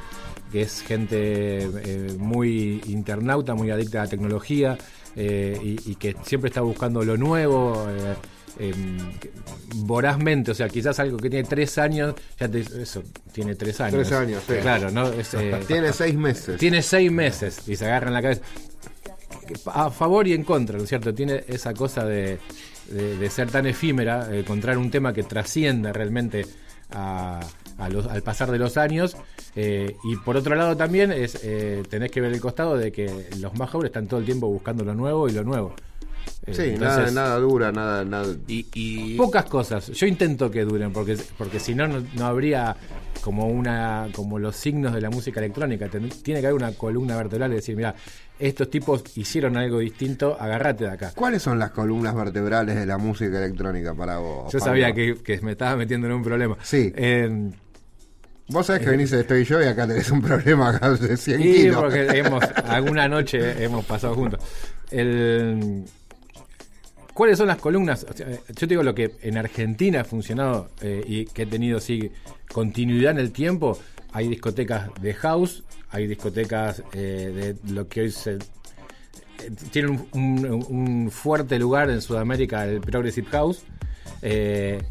[0.52, 4.78] que es gente eh, muy internauta, muy adicta a la tecnología
[5.16, 7.88] y que siempre está buscando lo nuevo.
[8.58, 8.74] Eh,
[9.76, 13.94] vorazmente, o sea, quizás algo que tiene tres años, ya te, eso, tiene tres años.
[14.08, 14.54] Tres años, sí.
[14.62, 15.08] Claro, ¿no?
[15.10, 16.58] Es, eh, Tiene seis meses.
[16.58, 18.42] tiene seis meses y se agarran la cabeza.
[19.74, 21.14] A favor y en contra, ¿no es cierto?
[21.14, 22.38] Tiene esa cosa de,
[22.90, 26.46] de- de ser tan efímera, de encontrar un tema que trascienda realmente
[26.92, 27.40] a-
[27.78, 29.16] a los- al pasar de los años.
[29.56, 33.28] eh, y por otro lado también es eh, tenés que ver el costado de que
[33.40, 35.74] los más jóvenes están todo el tiempo buscando lo nuevo y lo nuevo.
[36.50, 38.28] Eh, Sí, entonces, nada, nada dura, nada, nada.
[38.48, 39.88] Y, y- Pocas cosas.
[39.88, 42.76] Yo intento que duren, porque, porque si no, no habría
[43.22, 45.88] como una como los signos de la música electrónica.
[45.90, 47.94] Ten- tiene que haber una columna vertebral y decir, mira,
[48.40, 51.12] estos tipos hicieron algo distinto, agárrate de acá.
[51.16, 54.52] ¿Cuáles son las columnas vertebrales de la música electrónica para vos?
[54.54, 54.66] Yo Pablo?
[54.72, 56.58] sabía que, que me estaba metiendo en un problema.
[56.64, 56.94] Sí.
[56.96, 57.52] Eh,
[58.52, 61.40] Vos sabés que venís de Estoy Yo y acá tenés un problema acá de 100
[61.40, 61.82] y kilos.
[61.84, 64.40] porque hemos, alguna noche hemos pasado juntos.
[64.90, 65.84] El,
[67.20, 68.06] ¿Cuáles son las columnas?
[68.16, 72.10] Yo te digo lo que en Argentina ha funcionado eh, y que he tenido sí,
[72.50, 73.78] continuidad en el tiempo.
[74.14, 78.36] Hay discotecas de house, hay discotecas eh, de lo que hoy se.
[78.36, 78.38] eh,
[79.70, 83.64] Tiene un, fuerte lugar en Sudamérica el Progressive House,
[84.22, 84.82] el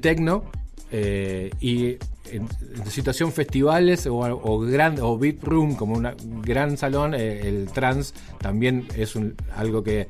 [0.00, 0.50] techno
[0.90, 1.88] eh, y
[2.32, 4.66] en, en situación festivales o, o
[5.02, 10.08] o room como un gran salón, el trance también es un- algo que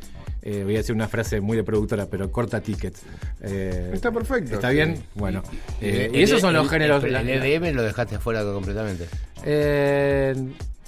[0.49, 3.03] eh, voy a decir una frase muy de productora, pero corta tickets.
[3.43, 4.77] Eh, Está perfecto, ¿Está sí.
[4.77, 5.03] bien?
[5.17, 5.43] Bueno.
[5.81, 7.03] eh, y esos son el- los géneros.
[7.03, 9.07] El, EDM lo dejaste afuera completamente.
[9.45, 10.35] Eh,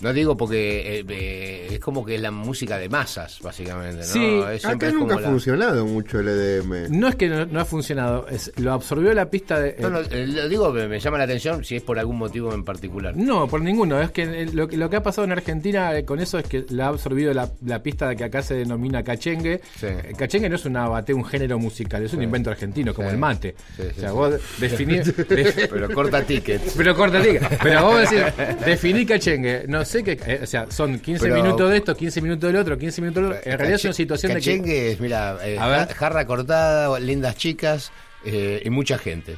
[0.00, 3.96] No digo porque eh, eh, es como que es la música de masas, básicamente.
[3.98, 4.04] ¿no?
[4.04, 6.96] Sí, Es Acá es nunca ha la- funcionado mucho el EDM.
[6.96, 9.74] no es que no, no ha funcionado, es, lo absorbió la pista de.
[9.80, 12.62] No, no, lo digo, me, me llama la atención si es por algún motivo en
[12.64, 13.16] particular.
[13.16, 14.00] No, por ninguno.
[14.00, 16.84] Es que lo, que- lo que ha pasado en Argentina con eso es que la
[16.86, 19.60] ha absorbido la, la pista que acá se denomina cachengue.
[19.80, 19.88] Sí.
[20.16, 23.14] Cachengue no es una bate, un género musical, es un invento argentino, como Sí.
[23.14, 23.56] el mate.
[23.76, 24.14] Sí, sí, o sea, sí.
[24.14, 25.16] vos definís.
[25.16, 26.74] de- Pero corta tickets.
[26.76, 27.50] pero corta, diga.
[27.60, 28.24] Pero vos decís,
[28.66, 29.64] definí cachengue.
[29.68, 30.18] No sé qué.
[30.26, 33.22] eh, o sea, son 15 Pero- minutos de esto, 15 minutos del otro, 15 minutos
[33.22, 33.50] del otro.
[33.50, 34.44] En realidad es una situación de que.
[34.44, 35.88] Cachengue es, mira, eh, A ver.
[35.88, 37.92] ja- jarra cortada, lindas chicas
[38.24, 39.36] eh, y mucha gente.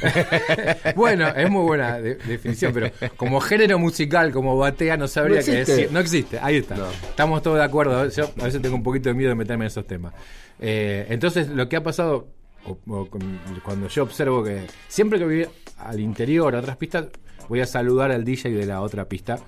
[0.94, 5.44] Bueno, es muy buena de- definición, pero como género musical, como batea, no sabría No
[5.44, 5.72] qué existe.
[5.72, 5.92] decir.
[5.92, 6.76] No existe, ahí está.
[7.08, 8.08] Estamos todos de acuerdo.
[8.10, 10.14] Yo a veces tengo un poquito de miedo de meterme en esos temas.
[10.60, 12.28] Eh, entonces, lo que ha pasado,
[12.64, 15.46] o- o con- cuando yo observo que siempre que voy
[15.78, 17.06] al interior, a otras pistas,
[17.48, 19.38] voy a saludar al DJ de la otra pista.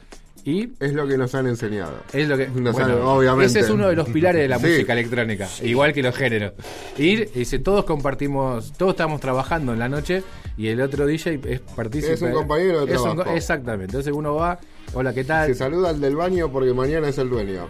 [0.45, 1.93] Y Es lo que nos han enseñado.
[2.13, 2.47] es lo que.
[2.49, 3.47] Nos bueno, han- obviamente.
[3.47, 4.67] Ese es uno de los pilares de la Sí.
[4.67, 6.53] música electrónica, igual que los géneros.
[6.97, 10.23] Ir, dice, todos compartimos, todos estamos trabajando en la noche
[10.57, 12.15] y el otro DJ es partícipe.
[12.15, 13.31] Es un compañero de un trabajo.
[13.37, 13.87] exactamente.
[13.87, 14.59] Entonces uno va,
[14.95, 15.49] hola, ¿qué tal?
[15.49, 17.69] Se saluda al del baño porque mañana es el dueño.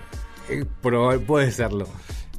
[0.49, 0.65] Eh,
[1.27, 1.89] puede serlo.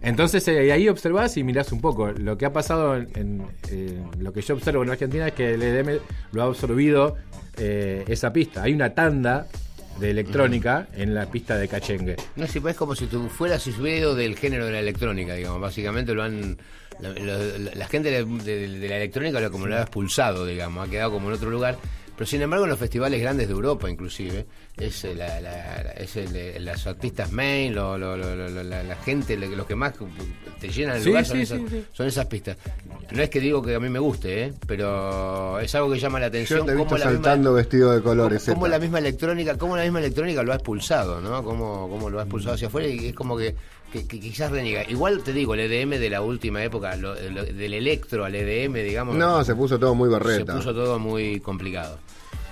[0.02, 2.12] Entonces eh, ahí observás y mirás un poco.
[2.12, 5.54] Lo que ha pasado en, en, eh, lo que yo observo en Argentina es que
[5.56, 6.00] el EDM
[6.32, 7.18] lo ha absorbido
[7.58, 8.64] eh, esa pista.
[8.64, 9.48] Hay una tanda
[10.00, 12.16] de electrónica en la pista de Cachengue.
[12.38, 15.60] No pues es como si tú fueras sucedido del género de la electrónica, digamos.
[15.60, 16.58] Básicamente lo han.
[17.02, 17.14] La-
[17.76, 21.12] la gente de, de- de la electrónica lo, como lo ha expulsado, digamos, ha quedado
[21.12, 21.78] como en otro lugar.
[22.20, 24.46] Pero sin embargo, en los festivales grandes de Europa, inclusive,
[24.76, 28.50] es, eh, la, la- la- es el de- los artistas main, lo- lo- lo- lo-
[28.50, 29.94] lo- la, la gente, lo- los que más
[30.60, 31.86] te llenan el Sí, lugar sí, son, sí, esas, sí.
[31.94, 32.58] son esas pistas.
[33.12, 34.54] No es que digo que a mí me guste, ¿eh?
[34.68, 36.60] pero es algo que llama la atención.
[36.60, 38.44] Yo te he visto misma- saltando vestido de colores.
[38.50, 42.20] cómo la misma electrónica cómo la misma electrónica lo ha expulsado no cómo, cómo lo
[42.20, 43.56] ha expulsado hacia afuera y es como que,
[43.92, 47.44] que- que quizás reniega igual te digo el EDM de la última época lo- lo-
[47.44, 50.56] del electro al EDM digamos No, se puso todo muy se berreta.
[50.56, 51.98] puso todo muy complicado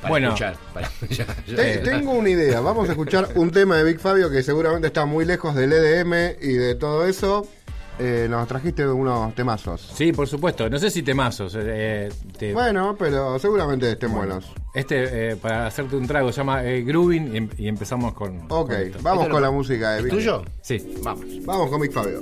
[0.01, 0.27] para Bueno.
[0.29, 0.89] escuchar para.
[1.47, 2.59] Te- tengo una idea.
[2.59, 6.35] Vamos a escuchar un tema de Big Fabio que seguramente está muy lejos del EDM
[6.41, 7.47] y de todo eso.
[7.99, 9.81] Eh, nos trajiste unos temazos.
[9.95, 10.69] Sí, por supuesto.
[10.69, 11.55] No sé si temazos.
[11.59, 14.45] eh, te- Bueno, pero seguramente estén buenos.
[14.73, 18.41] Este, eh, para hacerte un trago, se llama eh, Grooving y, em- y empezamos con.
[18.49, 20.95] Ok, con vamos Esto con lo- la música de ¿Es Big tuyo Sí.
[21.03, 22.21] vamos Vamos con Big Fabio.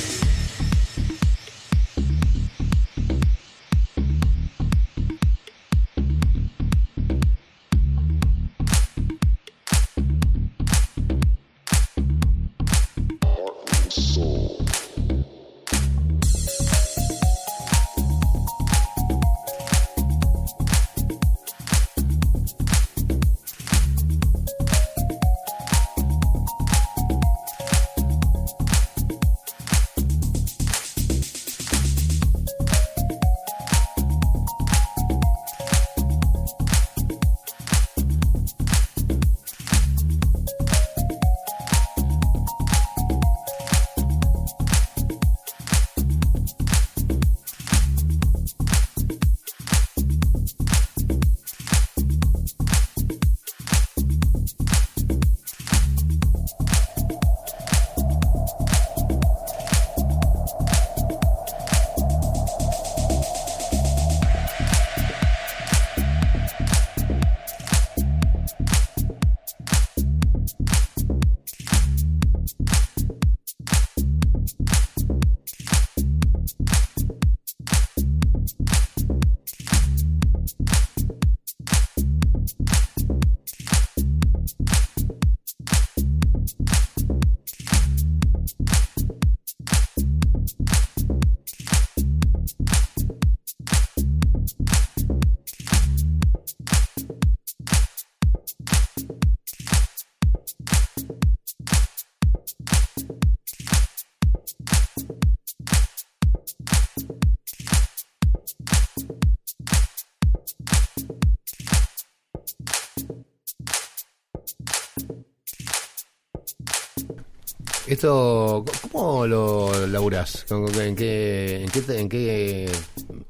[118.05, 120.43] Esto, ¿cómo lo laburás?
[120.49, 122.71] ¿Con- con- ¿En qué, en qué, en qué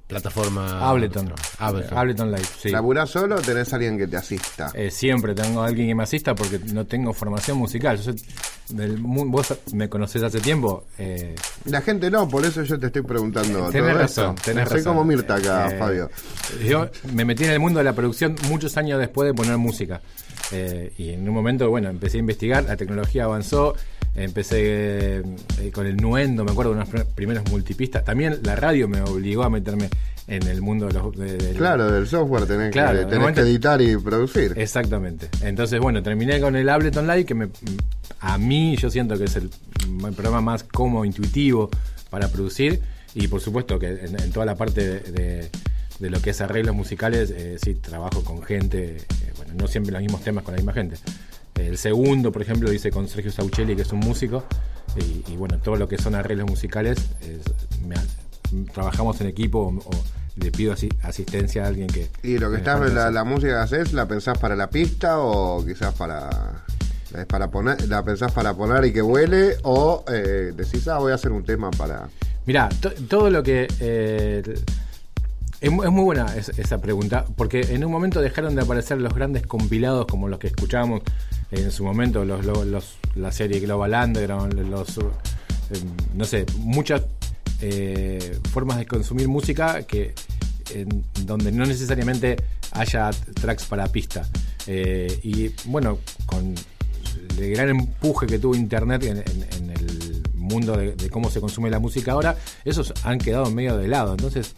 [0.07, 0.79] plataforma?
[0.89, 1.33] Ableton.
[1.59, 1.97] Ableton.
[1.97, 2.69] Ableton Live, sí.
[2.69, 4.71] ¿Laburás solo o tenés alguien que te asista?
[4.73, 7.97] Eh, siempre tengo a alguien que me asista porque no tengo formación musical.
[7.97, 8.15] Yo soy
[8.69, 10.85] del vos me conocés hace tiempo.
[10.97, 11.35] eh,
[11.65, 13.67] La gente no, por eso yo te estoy preguntando.
[13.71, 14.51] tenés todo razón, esto.
[14.51, 14.93] tenés Soy razón.
[14.93, 16.09] como Mirta acá, Eh, Fabio.
[16.65, 19.99] Yo me metí en el mundo de la producción muchos años después de poner música.
[20.53, 23.75] Eh, y en un momento, bueno, empecé a investigar, la tecnología avanzó,
[24.15, 28.03] empecé eh, con el nuendo, me acuerdo de unos pr- primeros multipistas.
[28.03, 29.89] También la radio me obligó a meterme
[30.27, 31.17] en el mundo de los...
[31.17, 34.53] de- Claro, del software tenés, Claro, que, en tenés momento- que editar y producir.
[34.55, 35.29] Exactamente.
[35.41, 37.49] Entonces, bueno, terminé con el Ableton Live, que me,
[38.19, 39.49] a mí yo siento que es el,
[40.05, 41.69] el programa más cómodo, intuitivo
[42.09, 42.81] para producir.
[43.13, 45.49] Y por supuesto que en, en toda la parte de, de-
[45.99, 49.05] de lo que es arreglos musicales, eh, sí, trabajo con gente, eh,
[49.37, 50.95] bueno, no siempre los mismos temas con la misma gente.
[51.55, 54.43] El segundo, por ejemplo, lo hice con Sergio Sauchelli, que es un músico.
[54.97, 57.95] Y, y bueno, todo lo que son arreglos musicales, es- me-
[58.73, 60.03] trabajamos en equipo o, o
[60.35, 62.09] le pido asi- asistencia a alguien que...
[62.23, 65.65] ¿Y lo que estás, la, la música que haces, la pensás para la pista o
[65.65, 66.63] quizás para.
[67.17, 69.57] ¿Es para poner, ¿La pensás para poner y que huele?
[69.63, 72.09] ¿O eh, decís, ah, voy a hacer un tema para.
[72.45, 73.67] Mirá, to- todo lo que...
[73.79, 74.41] eh,
[75.61, 78.99] es, mu- es muy buena es- esa pregunta, porque en un momento dejaron de aparecer
[78.99, 81.01] los grandes compilados como los que escuchábamos
[81.51, 84.97] en su momento, los, los- la serie Global Underground, los...
[84.97, 85.03] eh,
[86.15, 87.01] no sé, muchas
[87.61, 90.13] eh, formas de consumir música que
[90.73, 92.37] en donde no necesariamente
[92.71, 93.11] haya
[93.41, 94.27] tracks para pista.
[94.67, 96.55] Eh, y bueno, con
[97.37, 101.41] el gran empuje que tuvo Internet en, en- en el mundo de, de cómo se
[101.41, 104.11] consume la música ahora, esos han quedado medio de lado.
[104.13, 104.55] Entonces, es-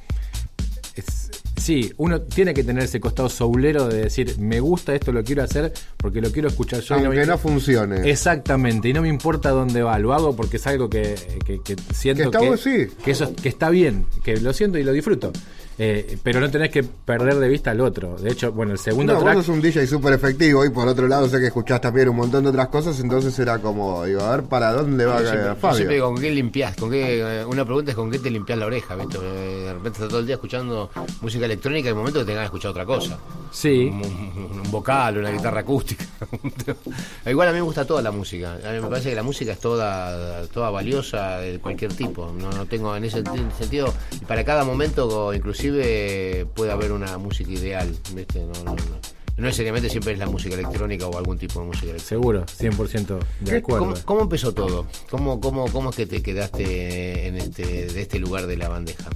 [1.63, 5.43] sí, uno tiene que tener ese costado soulero de decir, me gusta esto, lo quiero
[5.43, 6.95] hacer porque lo quiero escuchar yo.
[6.95, 8.09] Aunque no funcione.
[8.09, 11.15] Exactamente, y no me importa dónde va, lo hago porque es algo que,
[11.45, 12.87] que- que siento Que está sí.
[13.03, 15.31] que eso que está bien, que lo siento y lo disfruto.
[15.77, 18.15] Eh, pero no tenés que perder de vista al otro.
[18.17, 19.35] De hecho, bueno, el segundo No, track.
[19.35, 22.15] vos sos un DJ súper efectivo y por otro lado sé que escuchás también un
[22.17, 25.21] montón de otras cosas, entonces era como, digo, a ver para dónde va Yo a
[25.21, 25.75] siempre, caer yo Fabio.
[25.77, 26.75] siempre digo, ¿con qué limpias?
[26.75, 29.17] ¿Con qué, eh, una pregunta es con qué te limpias la oreja, ¿viste?
[29.17, 30.89] Eh, De repente estás todo el día escuchando
[31.21, 33.17] música electrónica y hay momentos que te ganas de escuchar otra cosa.
[33.51, 33.89] Sí.
[33.91, 36.05] Un, un- un vocal, una guitarra acústica.
[37.25, 38.53] Igual a mí me gusta toda la música.
[38.63, 42.31] A mí me parece que la música es toda, toda valiosa de cualquier tipo.
[42.37, 43.93] No, no tengo en ese senti- sentido.
[44.21, 47.93] Y para cada momento, inclusive, puede haber una música ideal.
[48.15, 48.39] ¿viste?
[48.39, 49.13] No, no, no.
[49.35, 52.07] No necesariamente siempre es la música electrónica o algún tipo de música electrónica.
[52.07, 53.79] Seguro, 100% de ¿Qué- acuerdo.
[53.87, 54.85] ¿Cómo, cómo empezó todo?
[55.09, 59.09] ¿Cómo, cómo, ¿Cómo es que te quedaste en este, de este lugar de la bandeja?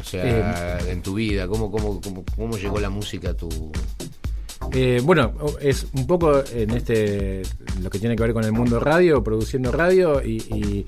[0.00, 3.48] O sea, Eh, en tu vida, ¿cómo, cómo, cómo, cómo llegó la música a tu...
[4.72, 7.42] Eh, bueno, es un poco en este
[7.80, 10.86] lo que tiene que ver con el mundo radio, produciendo radio y, y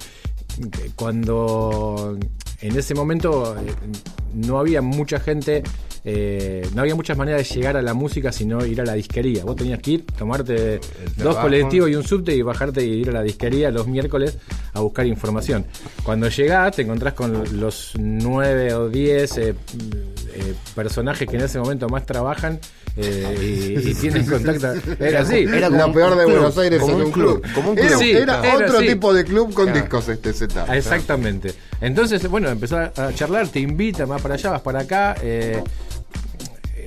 [0.97, 2.19] cuando
[2.61, 3.73] en ese momento eh,
[4.35, 5.63] no había mucha gente,
[6.05, 9.45] eh, no había muchas maneras de llegar a la música sino ir a la disquería.
[9.45, 11.43] Vos tenías que ir, tomarte dos trabajo.
[11.43, 14.39] colectivos y un subte y bajarte y ir a la disquería los miércoles
[14.73, 15.67] a buscar información.
[16.03, 19.55] Cuando llegás te encontrás con los nueve o diez eh,
[20.35, 22.61] eh, personajes que en ese momento más trabajan
[22.97, 24.73] eh, y, y tienen contacto.
[24.99, 25.37] Era así.
[25.45, 27.43] Era como la peor de club, Buenos Aires como en un club.
[27.43, 28.01] club, como un Era, club.
[28.01, 28.87] Sí, era era otro así.
[28.89, 29.81] tipo de club con Claro.
[29.81, 30.77] discos este Z.
[30.77, 31.53] Exactamente.
[31.81, 35.15] Entonces, bueno, empezó a charlar, te invita, vas para allá, vas para acá.
[35.23, 35.63] eh,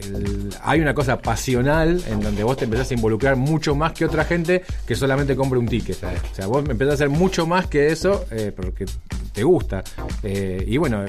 [0.03, 4.05] el- hay una cosa pasional en donde vos te empezás a involucrar mucho más que
[4.05, 5.97] otra gente que solamente compra un ticket.
[6.03, 8.85] O sea, vos empezás a hacer mucho más que eso eh, porque
[9.33, 9.83] te gusta.
[10.23, 11.05] Eh, y bueno,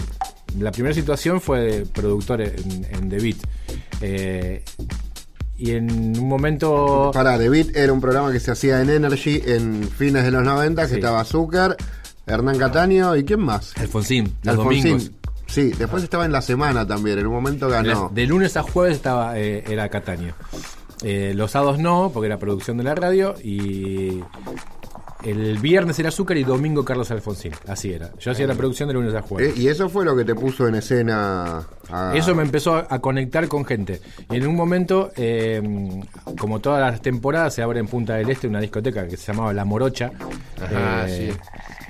[0.58, 3.36] la primera situación fue de productor en, en The Beat.
[4.00, 4.64] Eh,
[5.58, 7.10] y en un momento...
[7.12, 10.42] Para The Beat era un programa que se hacía en Energy en fines de los
[10.42, 10.94] 90, que Sí.
[10.94, 11.76] estaba Zucker,
[12.26, 13.76] Hernán Cataño y quién más.
[13.76, 14.82] Alfonsín, los Alfonsín.
[14.92, 15.10] domingos.
[15.46, 18.08] Sí, después estaba en la semana también, en un momento ganó.
[18.14, 20.32] De lunes a jueves estaba eh, era Cataño.
[21.02, 23.34] Eh, los sábados no, porque era producción de la radio.
[23.42, 24.20] Y
[25.24, 27.52] el viernes era Azúcar y domingo Carlos Alfonsín.
[27.66, 28.10] Así era.
[28.18, 29.58] Yo hacía la producción de lunes a Eh, jueves.
[29.58, 31.66] y eso fue lo que te puso en escena.
[31.90, 34.00] a- Eso me empezó a, a conectar con gente.
[34.30, 35.60] Y en un momento, eh,
[36.38, 39.52] como todas las temporadas, se abre en Punta del Este una discoteca que se llamaba
[39.52, 40.10] La Morocha.
[40.62, 41.34] Ajá, Eh,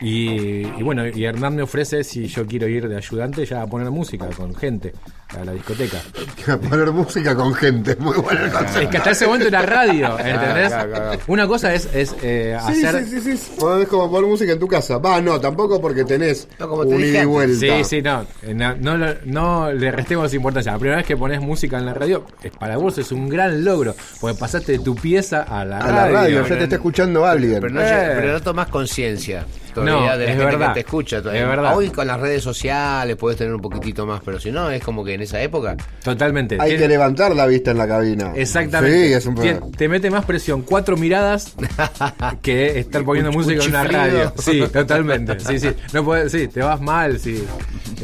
[0.01, 3.66] y, y bueno, y Hernán me ofrece si yo quiero ir de ayudante ya a
[3.66, 4.93] poner música con gente
[5.39, 5.98] a la discoteca.
[6.52, 7.97] a poner música con gente.
[7.97, 8.81] Muy bueno el concepto.
[8.81, 10.69] Es que hasta ese momento era radio, ¿entendés?
[10.69, 11.20] claro, claro.
[11.28, 13.05] Una cosa es, es eh, Sí, hacer.
[13.07, 13.52] sí, sí, sí.
[13.59, 14.98] Podés como poner música en tu casa.
[14.98, 17.59] Va, no, tampoco porque tenés No, como te un dije ida y vuelta.
[17.59, 20.73] Sí, sí, no, eh, no, no, le restemos importancia.
[20.73, 23.65] La primera vez que pones música en la radio, es, para vos es un gran
[23.65, 25.93] logro, porque pasaste de tu pieza a la A radio.
[25.93, 27.61] la radio, ya te está escuchando alguien.
[27.61, 28.12] Pero no, Eh.
[28.16, 29.44] pero no tomás conciencia
[29.77, 30.69] No, de la es gente verdad.
[30.69, 31.19] que te escucha.
[31.23, 31.43] todavía.
[31.43, 31.77] Es verdad.
[31.77, 35.05] Hoy con las redes sociales puedes tener un poquitito más, pero si no, es como
[35.05, 35.76] que en esa época...
[36.02, 36.56] Totalmente.
[36.59, 38.32] Hay Tiene- que levantar la vista en la cabina.
[38.34, 39.09] Exactamente.
[39.09, 39.76] Sí, es un Tien- problema.
[39.76, 41.55] Te mete más presión cuatro miradas
[42.42, 44.32] que estar poniendo Un- música un en una radio.
[44.38, 45.38] Sí, totalmente.
[45.40, 45.70] Sí, sí.
[45.92, 47.44] No puedes, sí, te vas mal si,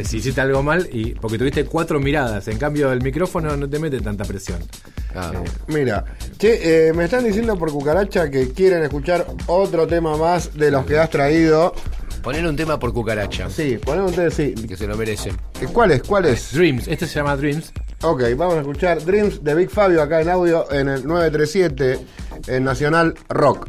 [0.05, 2.47] si hiciste algo mal y porque tuviste cuatro miradas.
[2.49, 4.59] En cambio, el micrófono no te mete tanta presión.
[5.15, 5.33] Ah,
[5.69, 6.05] Mira,
[6.39, 10.85] che, eh, me están diciendo por cucaracha que quieren escuchar otro tema más de los
[10.85, 11.73] que has traído.
[12.27, 14.53] Poner un tema por cucaracha, Sí, ponemos ustedes, sí.
[14.67, 15.37] que se lo merecen.
[15.73, 16.03] ¿Cuál es?
[16.03, 16.53] ¿Cuál es?
[16.53, 17.73] Dreams, este se llama Dreams.
[18.03, 22.01] Ok, vamos a escuchar Dreams de Big Fabio acá en audio en el 937
[22.49, 23.69] en Nacional Rock.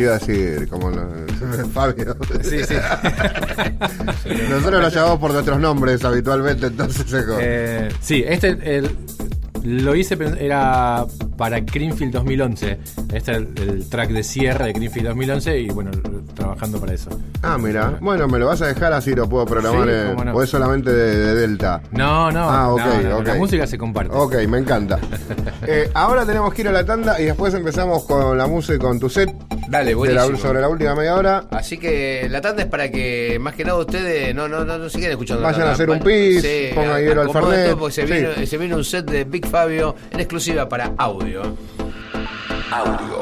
[0.00, 1.08] Te iba a decir, como lo-
[1.74, 2.16] Fabio.
[2.42, 2.74] Sí, sí.
[4.50, 7.04] Nosotros lo llamamos por nuestros nombres habitualmente, entonces
[7.40, 8.90] Eh, sí, este el-
[9.62, 11.04] Lo hice, era
[11.36, 12.78] para Greenfield 2011.
[13.12, 15.90] Este es el, el track de cierre de Greenfield 2011 y bueno,
[16.34, 17.10] trabajando para eso.
[17.42, 17.98] Ah, mira.
[18.00, 19.84] Bueno, me lo vas a dejar así lo puedo programar.
[19.84, 20.32] Sí, eh, no.
[20.32, 21.82] O es solamente de, de Delta.
[21.90, 24.14] No, no, Ah, ok, no, la música se comparte.
[24.16, 24.98] Ok, me encanta.
[25.66, 28.98] Eh, ahora tenemos que ir a la tanda y después empezamos con la música con
[28.98, 29.30] tu set.
[29.70, 31.44] Dale, de la- sobre la última media hora.
[31.52, 34.90] Así que la tanda es para que más que nada ustedes no, no, no, no
[34.90, 35.42] sigan escuchando.
[35.44, 36.44] Vayan a hacer un pis,
[36.74, 37.66] pongan hielo al Fernet.
[37.66, 38.12] todo Porque se, Sí.
[38.12, 41.42] viene, se viene un set de Big Fabio en exclusiva para audio.
[42.72, 43.19] Audio.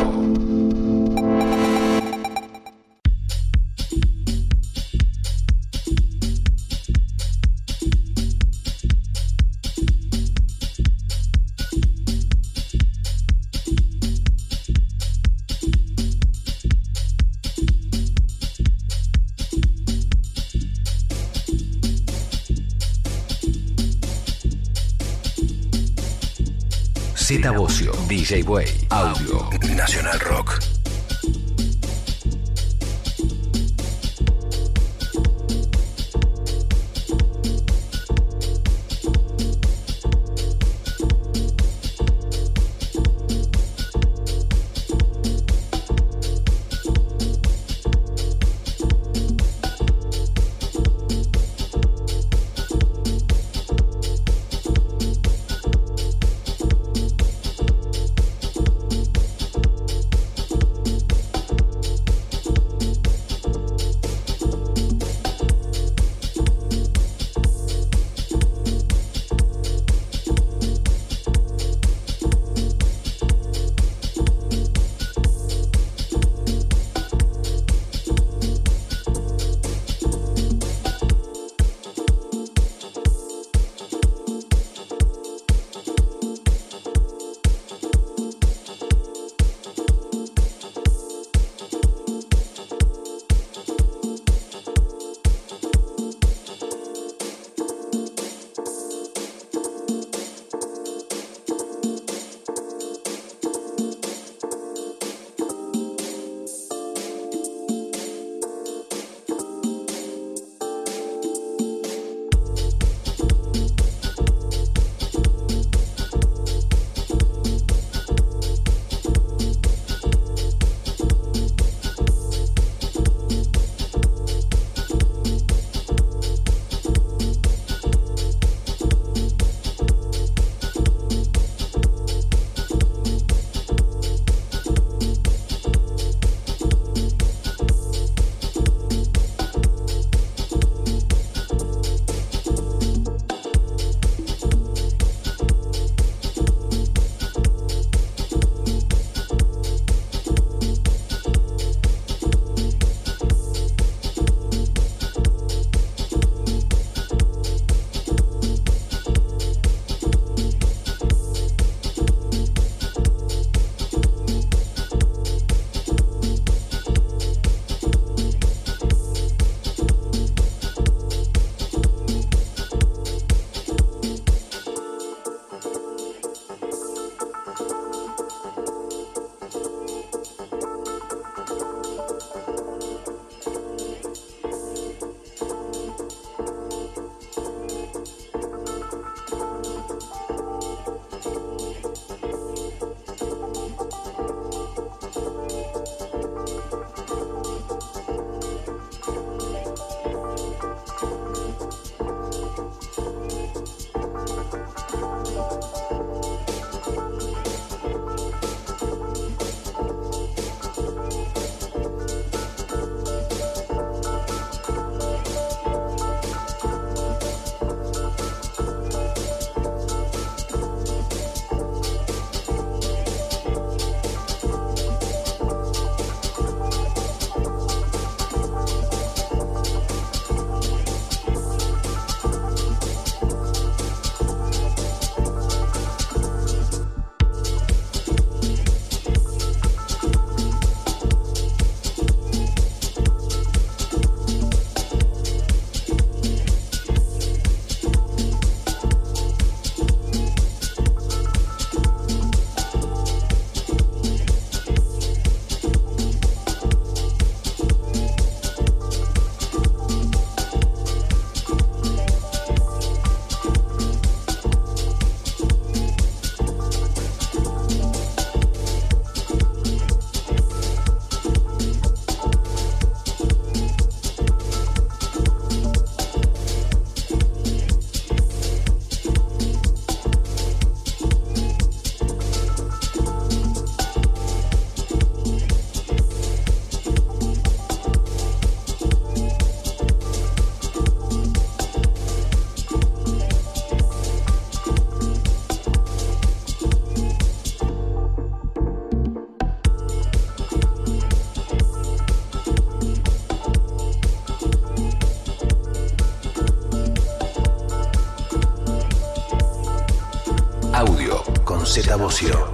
[28.18, 30.18] DJ Way, Audio, Nacional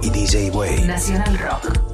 [0.03, 0.85] Y DJ Way.
[0.85, 1.84] Nacional Rock.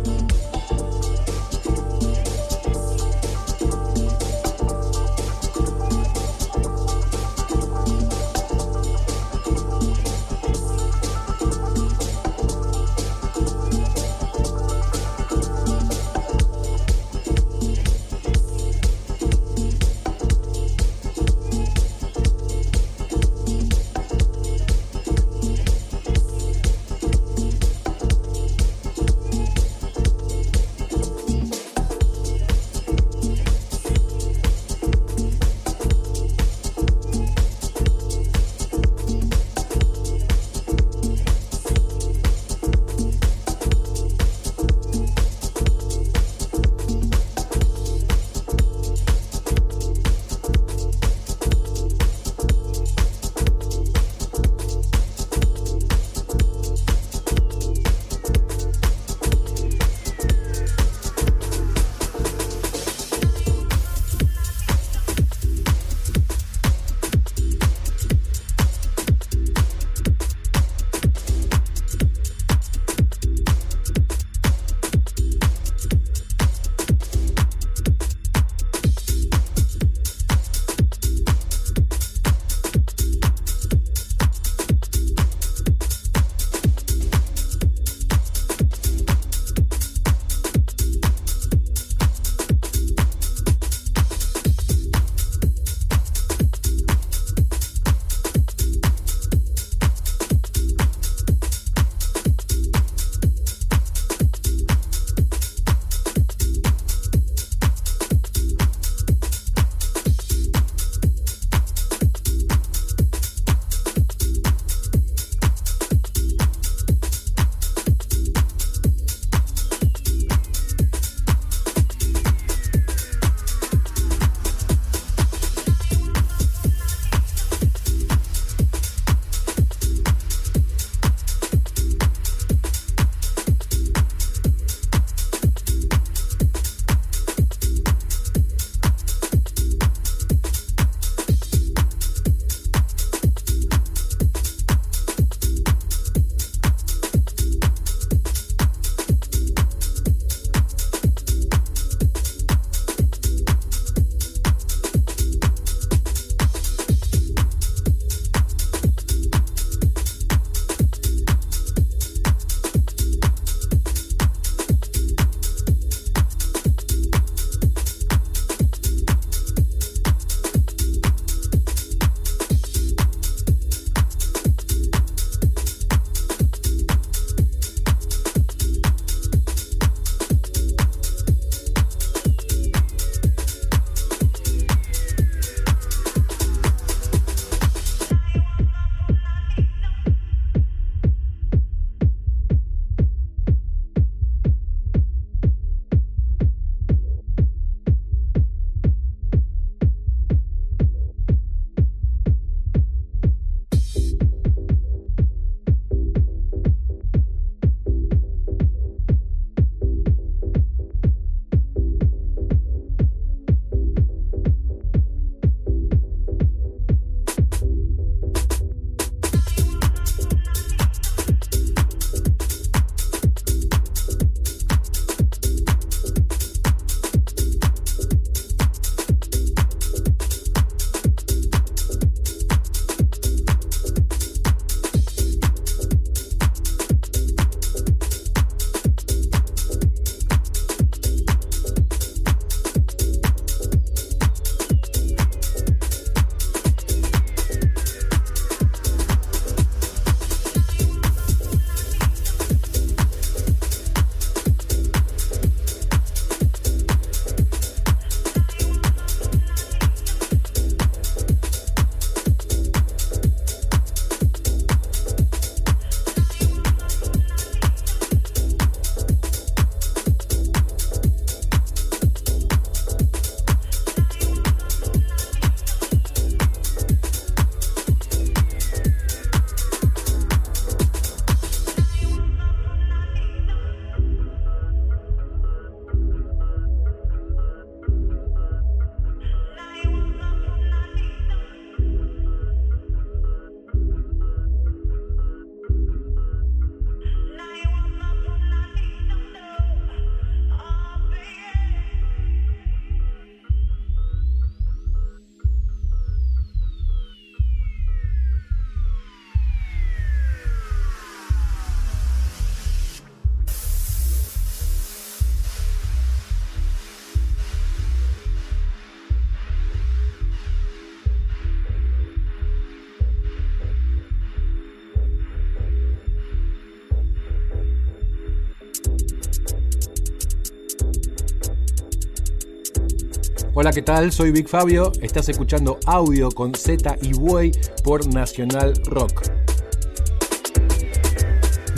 [333.62, 334.12] Hola, ¿qué tal?
[334.12, 334.92] Soy Big Fabio.
[335.04, 337.52] Estás escuchando audio con Z y Buey
[337.84, 339.22] por Nacional Rock.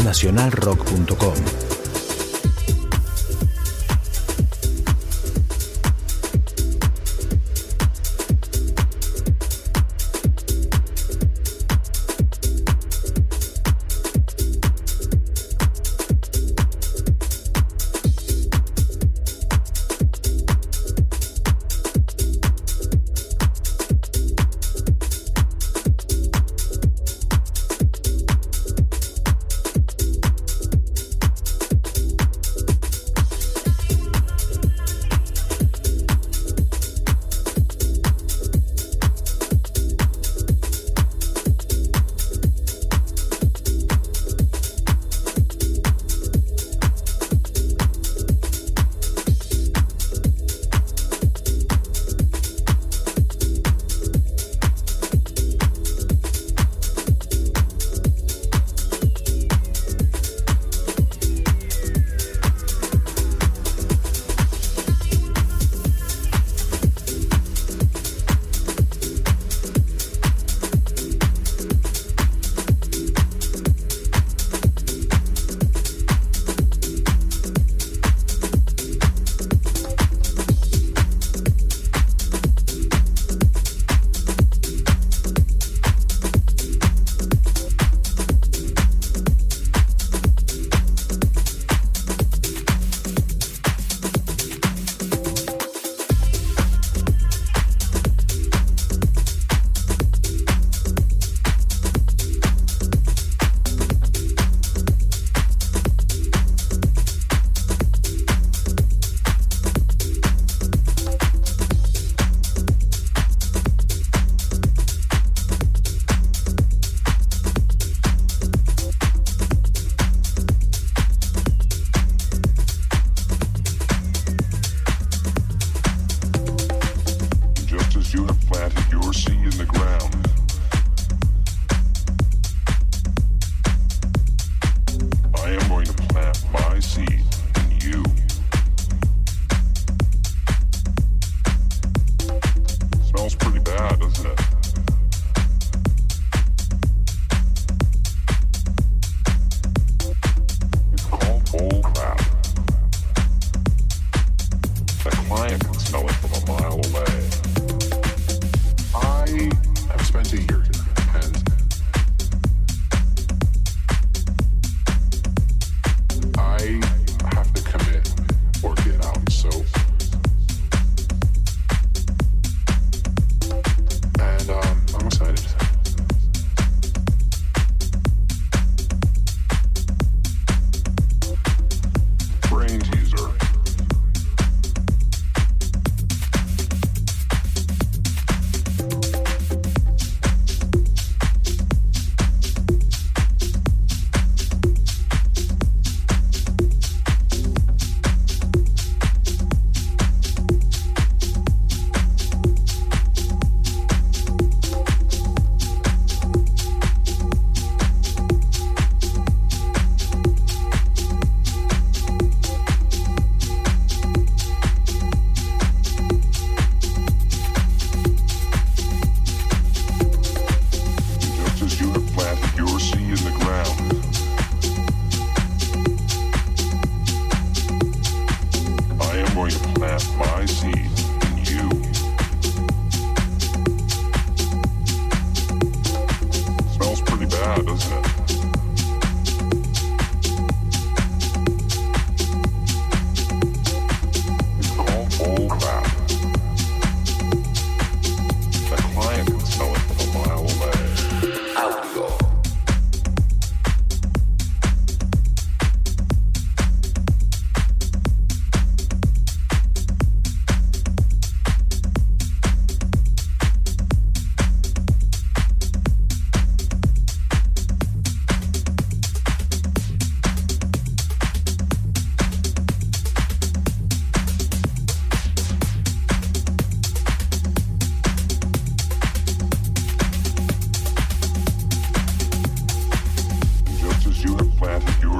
[0.01, 1.62] Nacionalrock.com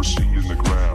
[0.03, 0.93] See in the ground.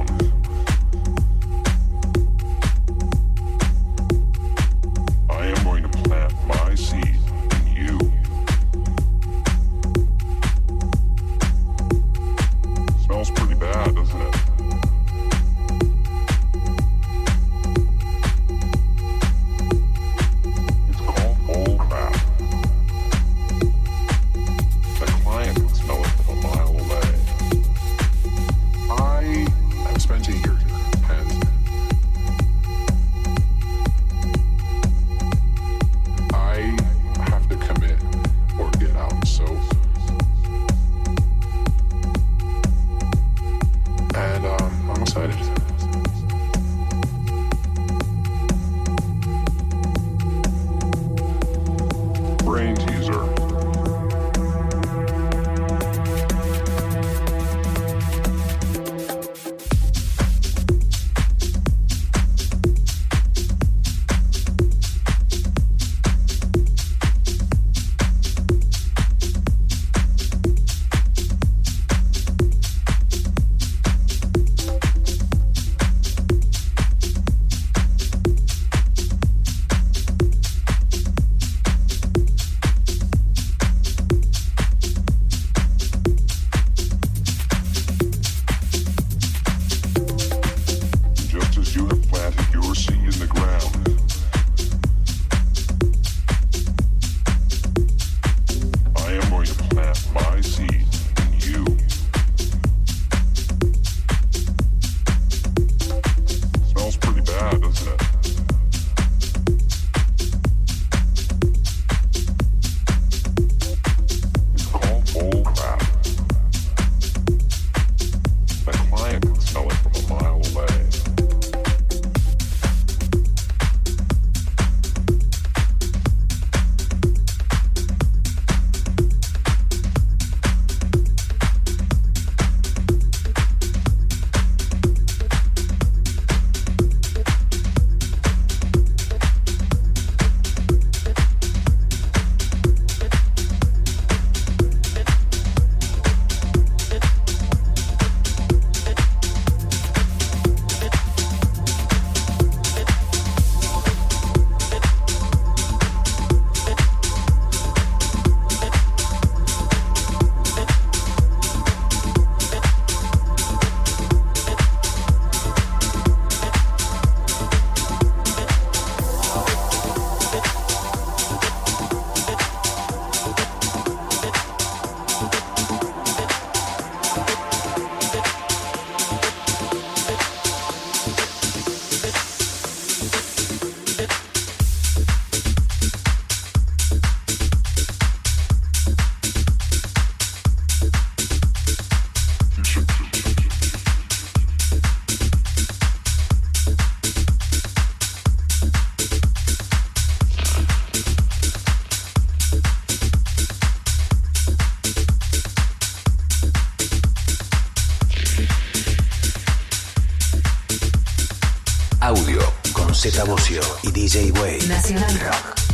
[212.08, 212.40] Audio
[212.72, 214.66] con Z Bocio y DJ Way.
[214.66, 215.67] Nacional Rock.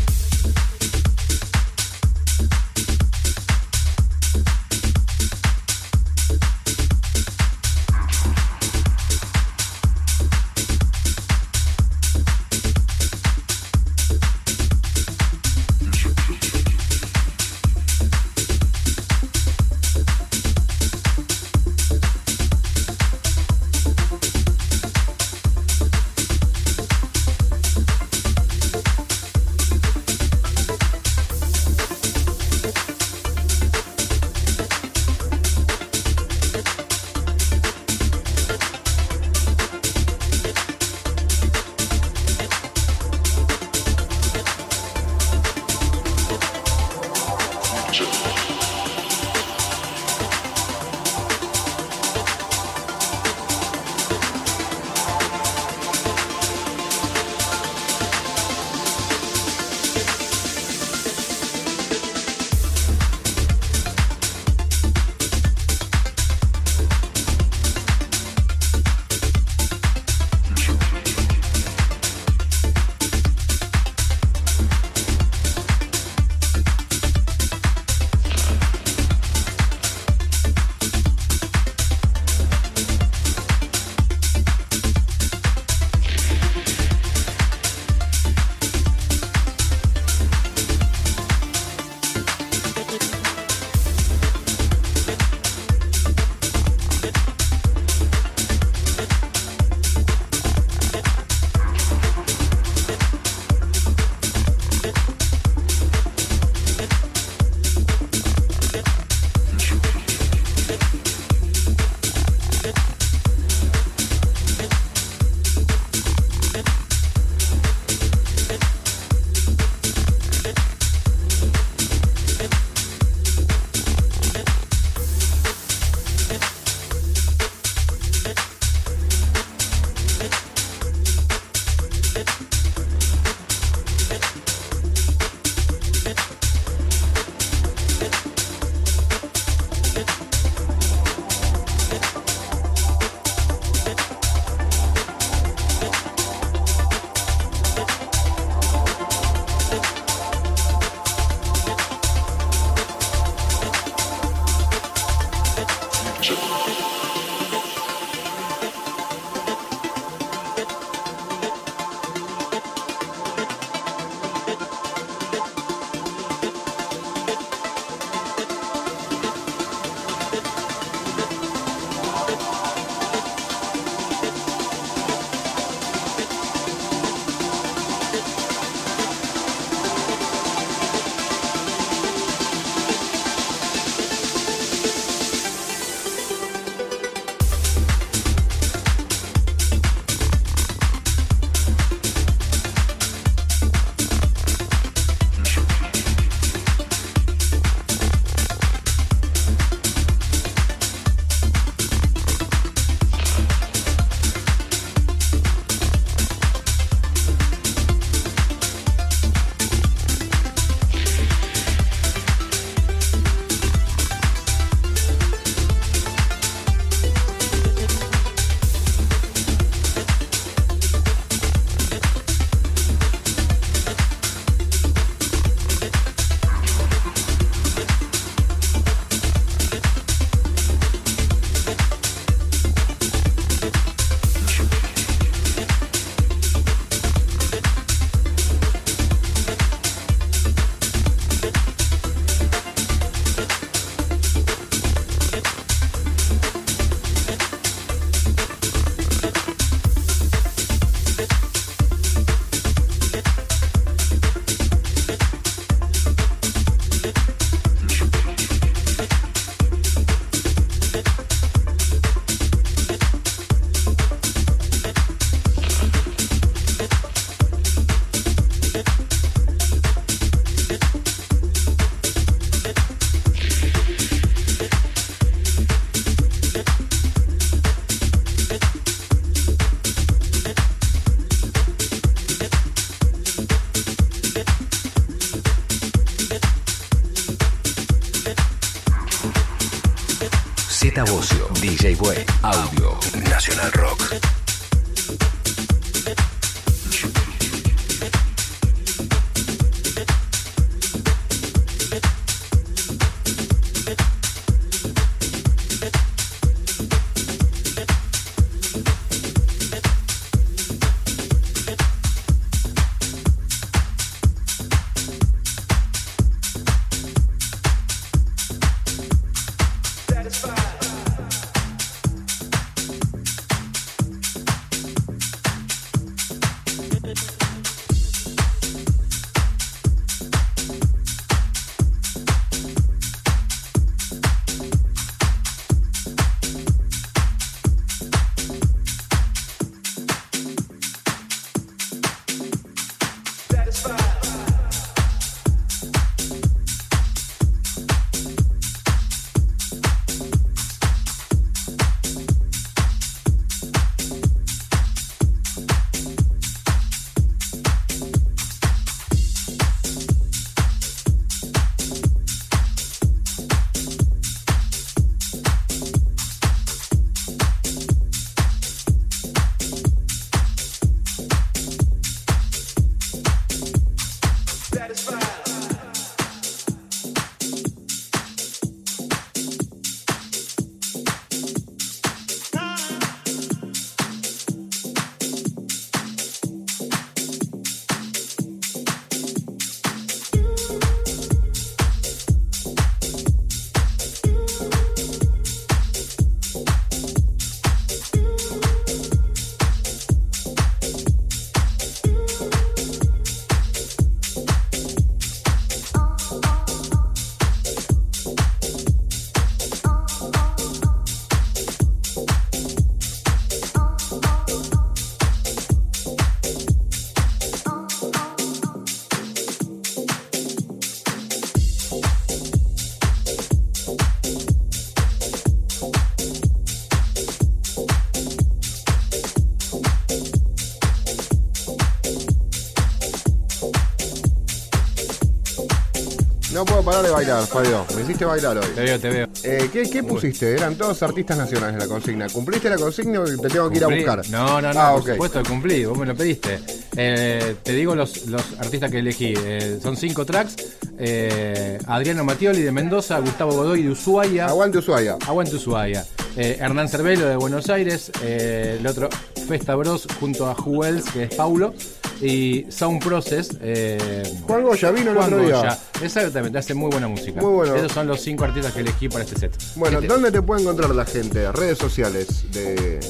[437.15, 437.85] Bailar, Fabio.
[437.95, 438.67] Me hiciste bailar hoy.
[438.75, 439.27] Te veo, te veo.
[439.43, 440.53] Eh, ¿qué, qué pusiste?
[440.53, 442.29] Eran todos artistas nacionales la consigna.
[442.29, 444.05] ¿Cumpliste la consigna o te tengo que ir a Cumplí.
[444.05, 444.29] buscar?
[444.31, 445.09] No, no, no, Ah, por ok.
[445.13, 446.59] supuesto que cumplí, vos me lo pediste.
[446.97, 449.35] Eh, te digo los, los artistas que elegí.
[449.37, 450.57] Eh, son cinco tracks.
[450.99, 454.47] Eh, Adriano Matioli de Mendoza, Gustavo Godoy de Ushuaia.
[454.47, 455.17] Aguante Ushuaia.
[455.27, 456.05] Aguante Ushuaia.
[456.37, 458.11] Eh, Hernán Cervelo de Buenos Aires.
[458.23, 459.09] eh, el otro,
[459.49, 461.75] Festa Bros junto a Juels, que es Paulo.
[462.21, 463.51] Y Sound Process.
[463.61, 465.57] Eh, Juan Goya vino el Juan otro día.
[465.57, 465.79] Goya.
[466.03, 467.41] Exactamente, hace muy buena música.
[467.41, 467.75] Muy bueno.
[467.75, 469.57] Esos son los cinco artistas que elegí para este set.
[469.77, 471.51] Bueno, ¿dónde te puede encontrar la gente?
[471.53, 473.01] Redes sociales de...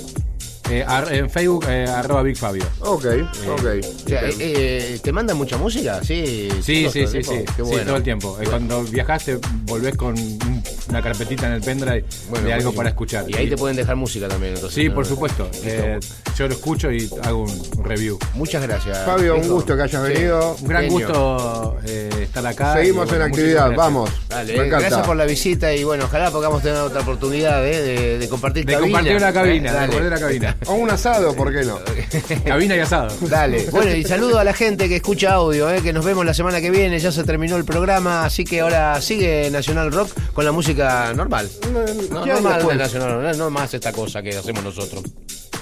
[0.71, 2.65] Eh, ar- en Facebook, eh, arroba Big Fabio.
[2.81, 3.05] Ok,
[3.51, 3.67] ok.
[4.05, 6.03] O sea, eh, eh, ¿Te mandan mucha música?
[6.03, 7.85] Sí, Sí, sí, el sí, sí, Qué sí, bueno.
[7.85, 8.39] todo el tiempo.
[8.41, 12.89] Eh, Cuando viajaste, volvés con un- una carpetita en el pendrive Bueno, de algo para
[12.91, 13.25] escuchar.
[13.29, 14.55] Y ahí te pueden dejar música también.
[14.55, 14.95] Entonces, Sí, ¿no?
[14.95, 15.49] por supuesto.
[15.65, 15.99] Eh,
[16.37, 18.19] yo lo escucho y hago un review.
[18.35, 18.99] Muchas gracias.
[19.05, 20.13] Fabio, un gusto que hayas Sí.
[20.13, 20.57] venido.
[20.61, 20.99] Un gran Genio.
[20.99, 22.75] gusto eh, estar acá.
[22.75, 23.77] Seguimos y, bueno, en actividad, gracias.
[23.77, 24.11] vamos.
[24.29, 24.79] Dale, Me encanta.
[24.89, 28.65] gracias por la visita y bueno, ojalá podamos tener otra oportunidad eh, de, de compartir
[28.67, 28.87] De cabina.
[28.99, 30.57] compartir una cabina, Eh, de compartir cabina.
[30.67, 31.79] O un asado, ¿por qué no?
[32.45, 33.09] cabina y asado.
[33.23, 33.67] Dale.
[33.75, 36.61] Bueno, y saludo a la gente que escucha audio, eh, que nos vemos la semana
[36.61, 36.99] que viene.
[36.99, 41.49] Ya se terminó el programa, así que ahora sigue Nacional Rock con la música normal.
[41.73, 42.79] No, ¿Qué hay normal después?
[42.79, 45.03] de Nacional Rock, no más esta cosa que hacemos nosotros.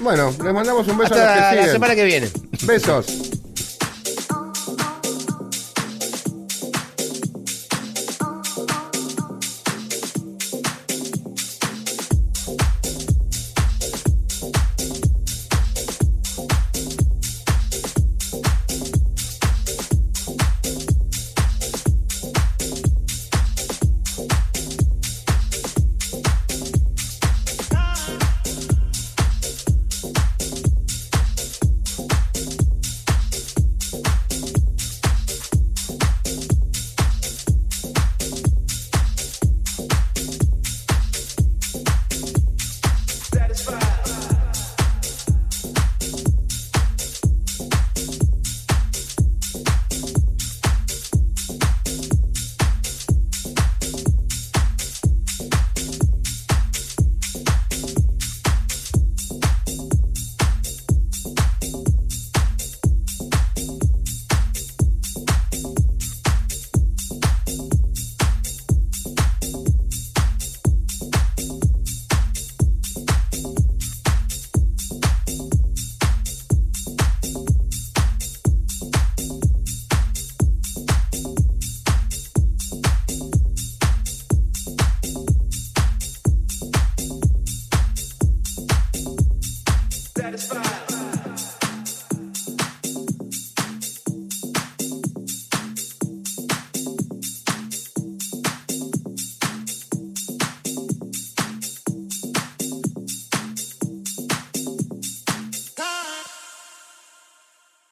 [0.00, 1.72] Bueno, les mandamos un beso a Hasta los que la siguen.
[1.72, 2.30] semana que viene.
[2.62, 3.06] Besos.